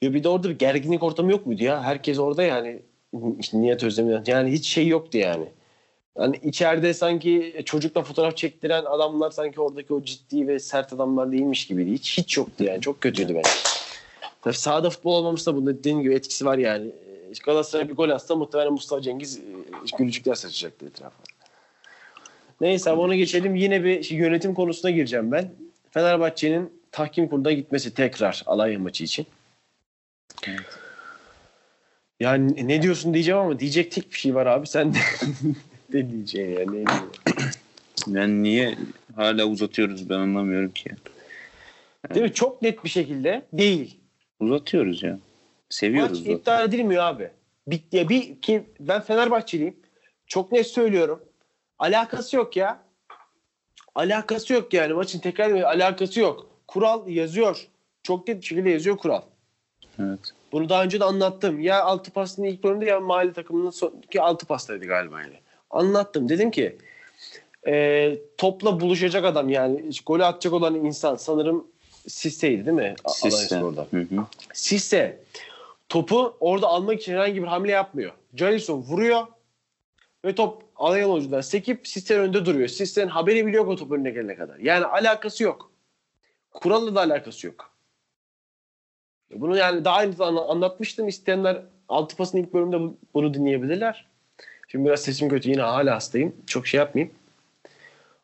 [0.01, 1.83] Ya bir de orada bir gerginlik ortamı yok muydu ya?
[1.83, 2.79] Herkes orada yani
[3.39, 4.23] işte Nihat Özdemir'den.
[4.27, 5.45] Yani hiç şey yoktu yani.
[6.17, 11.67] Hani içeride sanki çocukla fotoğraf çektiren adamlar sanki oradaki o ciddi ve sert adamlar değilmiş
[11.67, 11.91] gibiydi.
[11.91, 12.81] Hiç hiç yoktu yani.
[12.81, 13.49] Çok kötüydü bence.
[14.41, 16.91] Tabii sahada futbol olmaması da bunda dediğin gibi etkisi var yani.
[17.45, 19.41] Galatasaray bir gol atsa muhtemelen Mustafa Cengiz e,
[19.97, 21.15] gülücükler saçacaktı etrafa.
[22.61, 23.55] Neyse ama ona geçelim.
[23.55, 25.51] Yine bir şey, yönetim konusuna gireceğim ben.
[25.91, 29.25] Fenerbahçe'nin tahkim kuruluna gitmesi tekrar Alanya maçı için.
[32.19, 34.67] Yani ne diyorsun diyeceğim ama diyecek tek bir şey var abi.
[34.67, 34.97] Sen de
[35.93, 36.71] ne diyeceksin ya?
[36.71, 36.83] Ne?
[38.19, 38.75] Yani niye
[39.15, 40.89] hala uzatıyoruz ben anlamıyorum ki.
[42.13, 42.33] Değil mi?
[42.33, 43.97] Çok net bir şekilde değil.
[44.39, 45.19] Uzatıyoruz ya.
[45.69, 47.31] Seviyoruz Maç iptal edilmiyor abi.
[47.67, 49.75] Bir, ya bir ki ben Fenerbahçeliyim.
[50.27, 51.23] Çok net söylüyorum.
[51.79, 52.83] Alakası yok ya.
[53.95, 54.93] Alakası yok yani.
[54.93, 55.51] Maçın tekrar.
[55.51, 56.49] Alakası yok.
[56.67, 57.67] Kural yazıyor.
[58.03, 59.21] Çok net bir şekilde yazıyor kural.
[59.99, 60.19] Evet.
[60.51, 61.59] Bunu daha önce de anlattım.
[61.59, 65.39] Ya altı pasının ilk bölümünde ya mahalle takımının son, ki altı pastaydı galiba yani.
[65.69, 66.29] Anlattım.
[66.29, 66.77] Dedim ki
[67.67, 71.67] e, topla buluşacak adam yani golü atacak olan insan sanırım
[72.07, 72.95] Sisse'ydi değil mi?
[73.05, 73.87] Alanyaspor'da.
[73.91, 74.25] Hı hı.
[74.53, 75.19] Sisse
[75.89, 78.13] topu orada almak için herhangi bir hamle yapmıyor.
[78.35, 79.27] Jailson vuruyor
[80.25, 82.67] ve top Alanya oyuncudan sekip Sisse'nin önünde duruyor.
[82.67, 84.57] Sisse'nin haberi bile yok o top önüne gelene kadar.
[84.59, 85.71] Yani alakası yok.
[86.51, 87.71] Kuralla da alakası yok.
[89.31, 91.07] Bunu yani daha önce anlatmıştım.
[91.07, 94.07] İsteyenler altı pasın ilk bölümünde bu- bunu dinleyebilirler.
[94.67, 95.49] Şimdi biraz sesim kötü.
[95.49, 96.35] Yine hala hastayım.
[96.47, 97.15] Çok şey yapmayayım.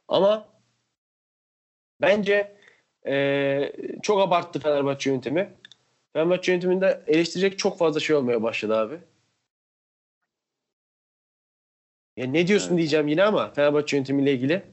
[0.08, 0.46] Ama
[2.02, 2.54] bence
[3.06, 3.74] Ee,
[4.04, 5.54] çok abarttı Fenerbahçe yönetimi.
[6.14, 9.00] Fenerbahçe yönetiminde eleştirecek çok fazla şey olmaya başladı abi.
[12.18, 12.78] Ya ne diyorsun Evet.
[12.78, 14.64] diyeceğim yine ama Fenerbahçe yönetimiyle ilgili.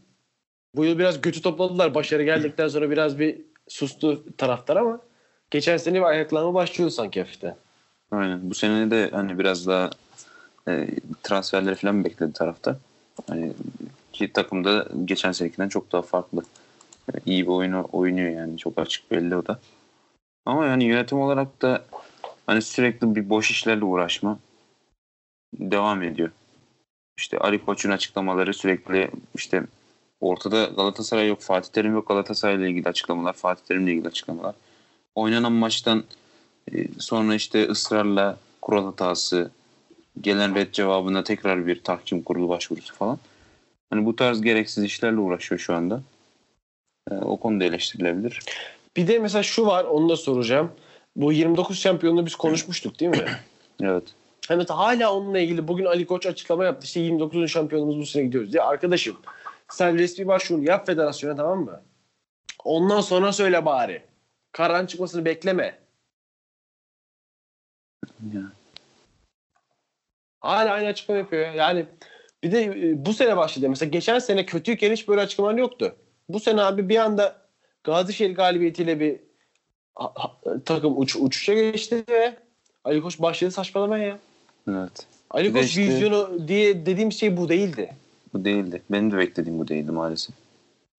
[0.74, 1.94] Bu yıl biraz götü topladılar.
[1.94, 5.00] Başarı geldikten sonra biraz bir sustu taraftar ama
[5.50, 7.57] geçen sene bir ayaklanma başlıyordu sanki hafiften.
[8.11, 8.50] Aynen.
[8.50, 9.90] Bu sene de hani biraz daha
[10.68, 10.88] e,
[11.22, 12.79] transferleri falan bekledi tarafta.
[13.29, 13.53] Hani
[14.12, 16.42] ki takımda geçen senekinden çok daha farklı.
[17.14, 18.59] E, iyi bir oyunu oynuyor yani.
[18.59, 19.61] Çok açık belli o da.
[20.46, 21.85] Ama yani yönetim olarak da
[22.46, 24.38] hani sürekli bir boş işlerle uğraşma
[25.55, 26.31] devam ediyor.
[27.18, 29.62] İşte Ali Koç'un açıklamaları sürekli işte
[30.20, 34.55] ortada Galatasaray yok, Fatih Terim yok Galatasaray'la ilgili açıklamalar, Fatih Terim'le ilgili açıklamalar.
[35.14, 36.05] Oynanan maçtan
[36.72, 39.50] e, sonra işte ısrarla kural hatası,
[40.20, 43.18] gelen red cevabına tekrar bir tahkim kurulu başvurusu falan.
[43.90, 46.03] Hani bu tarz gereksiz işlerle uğraşıyor şu anda.
[47.11, 48.40] E, o konuda eleştirilebilir.
[48.96, 50.72] Bir de mesela şu var onu da soracağım.
[51.16, 53.24] Bu 29 şampiyonluğu biz konuşmuştuk değil mi?
[53.83, 54.05] Evet.
[54.50, 56.87] Evet hala onunla ilgili bugün Ali Koç açıklama yaptı.
[56.87, 57.50] İşte 29.
[57.50, 58.62] şampiyonumuz bu sene gidiyoruz diye.
[58.62, 59.16] Arkadaşım
[59.68, 61.83] sen resmi başvurunu yap federasyona tamam mı?
[62.64, 64.03] Ondan sonra söyle bari.
[64.53, 65.79] Karan çıkmasını bekleme.
[68.33, 68.42] Ya.
[70.40, 71.46] Hala aynı açıklama yapıyor.
[71.46, 71.53] ya.
[71.55, 71.87] Yani
[72.42, 73.68] bir de e, bu sene başladı.
[73.68, 75.96] Mesela geçen sene kötüyken hiç böyle açıklamalar yoktu.
[76.29, 77.50] Bu sene abi bir anda
[77.85, 79.21] Gazişehir galibiyetiyle bir
[79.95, 82.37] ha- ha- takım uç, uçuşa geçti ve
[82.85, 84.19] Ali Koç başladı saçmalamaya ya.
[84.69, 85.07] Evet.
[85.31, 87.95] Ali Bir Koç işte- vizyonu diye dediğim şey bu değildi.
[88.35, 88.83] Bu değildi.
[88.90, 90.35] Benim de beklediğim bu değildi maalesef.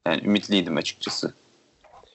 [0.07, 1.33] Yani ümitliydim açıkçası.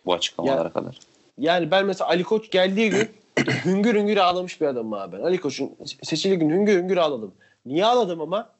[0.07, 0.98] Bu açıklamalara Ya- kadar.
[1.38, 3.09] Yani ben mesela Ali Koç geldiği gün
[3.64, 5.22] hüngür hüngür ağlamış bir adamım abi ben.
[5.22, 7.35] Ali Koç'un seçildiği gün hüngür hüngür ağladım.
[7.66, 8.50] Niye ağladım ama?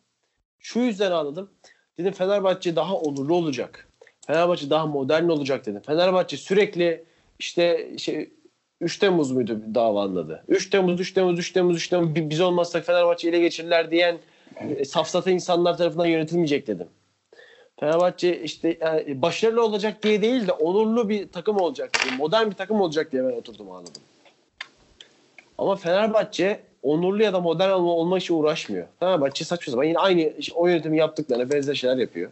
[0.59, 1.51] Şu yüzden ağladım.
[1.99, 3.89] Dedim Fenerbahçe daha onurlu olacak.
[4.27, 5.81] Fenerbahçe daha modern olacak dedim.
[5.87, 7.05] Fenerbahçe sürekli
[7.39, 8.31] işte şey
[8.81, 10.45] 3 Temmuz muydu davanın adı?
[10.49, 14.19] 3 Temmuz, 3 Temmuz, 3 Temmuz, 3 Temmuz Bi- biz olmazsak Fenerbahçe ele geçirirler diyen
[14.79, 16.87] e, safsata insanlar tarafından yönetilmeyecek dedim.
[17.81, 22.55] Fenerbahçe işte yani başarılı olacak diye değil de onurlu bir takım olacak diye, modern bir
[22.55, 24.03] takım olacak diye ben oturdum ağladım.
[25.59, 28.87] Ama Fenerbahçe onurlu ya da modern olma, olma işi uğraşmıyor.
[29.01, 32.31] Fenerbahçe saçma sapan yine aynı o yönetimi yaptıklarına benzer şeyler yapıyor.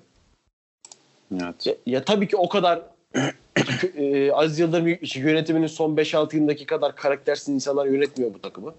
[1.42, 1.66] Evet.
[1.66, 2.82] Ya, ya tabii ki o kadar
[3.96, 4.88] e, Aziz Yıldırım
[5.26, 8.74] yönetiminin son 5-6 yılındaki kadar karaktersiz insanlar yönetmiyor bu takımı.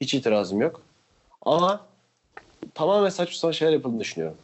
[0.00, 0.82] Hiç itirazım yok.
[1.42, 1.86] Ama
[2.74, 4.36] tamamen saçma sapan şeyler yapıldığını düşünüyorum.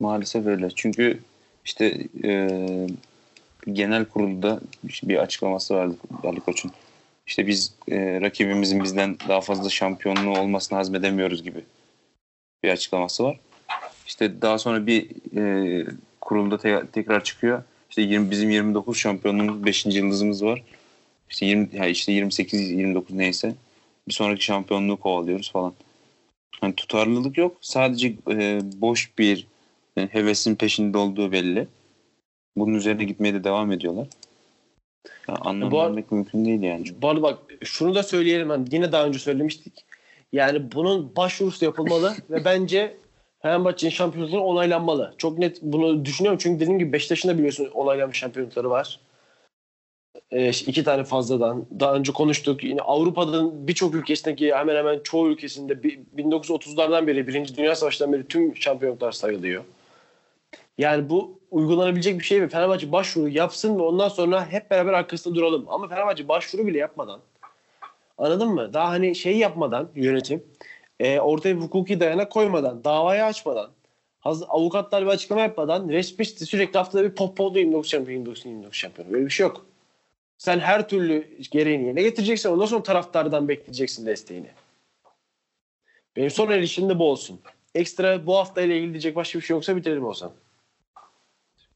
[0.00, 0.70] Maalesef öyle.
[0.74, 1.20] Çünkü
[1.64, 2.58] işte e,
[3.72, 4.60] genel kurulda
[5.02, 6.72] bir açıklaması vardı Ali Koç'un.
[7.26, 11.64] İşte biz e, rakibimizin bizden daha fazla şampiyonluğu olmasını hazmedemiyoruz gibi
[12.62, 13.40] bir açıklaması var.
[14.06, 15.86] İşte daha sonra bir e,
[16.20, 17.62] kurulda te- tekrar çıkıyor.
[17.90, 19.86] İşte 20, bizim 29 şampiyonluğumuz 5.
[19.86, 20.62] yıldızımız var.
[21.30, 23.54] İşte 20 ya işte 28 29 neyse.
[24.08, 25.74] Bir sonraki şampiyonluğu kovalıyoruz falan.
[26.60, 27.56] Hani tutarlılık yok.
[27.60, 29.46] Sadece e, boş bir
[29.96, 31.66] yani hevesin peşinde olduğu belli.
[32.56, 34.06] Bunun üzerine gitmeye de devam ediyorlar.
[35.28, 36.84] Ya anlam Bu ar- vermek mümkün değil yani.
[37.02, 38.50] Bu arada bak şunu da söyleyelim.
[38.50, 39.84] Hani yine daha önce söylemiştik.
[40.32, 42.96] Yani bunun başvurusu yapılmalı ve bence
[43.44, 45.14] Fenerbahçe'nin şampiyonlukları onaylanmalı.
[45.18, 46.38] Çok net bunu düşünüyorum.
[46.42, 49.00] Çünkü dediğim gibi Beşiktaş'ın da biliyorsun onaylanmış şampiyonlukları var.
[50.30, 51.66] İşte iki tane fazladan.
[51.80, 52.64] Daha önce konuştuk.
[52.64, 58.28] Yine Avrupa'nın birçok ülkesindeki hemen hemen çoğu ülkesinde bi- 1930'lardan beri, Birinci Dünya Savaşı'ndan beri
[58.28, 59.64] tüm şampiyonluklar sayılıyor.
[60.78, 62.48] Yani bu uygulanabilecek bir şey mi?
[62.48, 65.64] Fenerbahçe başvuru yapsın ve ondan sonra hep beraber arkasında duralım.
[65.68, 67.20] Ama Fenerbahçe başvuru bile yapmadan
[68.18, 68.72] anladın mı?
[68.72, 70.44] Daha hani şey yapmadan yönetim
[71.00, 73.70] e, ortaya hukuki dayanak koymadan, davayı açmadan,
[74.20, 78.78] hazır, avukatlar bir açıklama yapmadan resmi sürekli haftada bir pop oldu 29 şampiyon, 29, 29
[78.78, 79.12] şampiyon.
[79.12, 79.66] Böyle bir şey yok.
[80.38, 82.50] Sen her türlü gereğini yerine getireceksin.
[82.50, 84.50] Ondan sonra taraftardan bekleyeceksin desteğini.
[86.16, 87.40] Benim son erişim de bu olsun.
[87.74, 90.32] Ekstra bu hafta ile ilgili diyecek başka bir şey yoksa bitirelim olsan.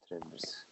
[0.02, 0.66] Bitirebiliriz.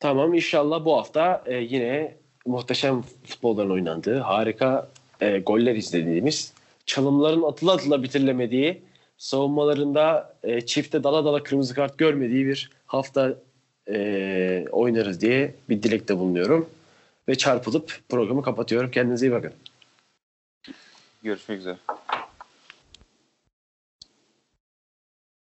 [0.00, 2.16] Tamam inşallah bu hafta e, yine
[2.46, 4.88] muhteşem futbolların oynandığı, harika
[5.20, 6.52] e, goller izlediğimiz,
[6.86, 8.82] çalımların atıla atıla bitirilemediği,
[9.16, 13.34] savunmalarında e, çifte dala dala kırmızı kart görmediği bir hafta
[13.88, 16.68] e, oynarız diye bir dilekte bulunuyorum.
[17.28, 18.90] Ve çarpılıp programı kapatıyorum.
[18.90, 19.52] Kendinize iyi bakın.
[21.22, 21.76] Görüşmek üzere.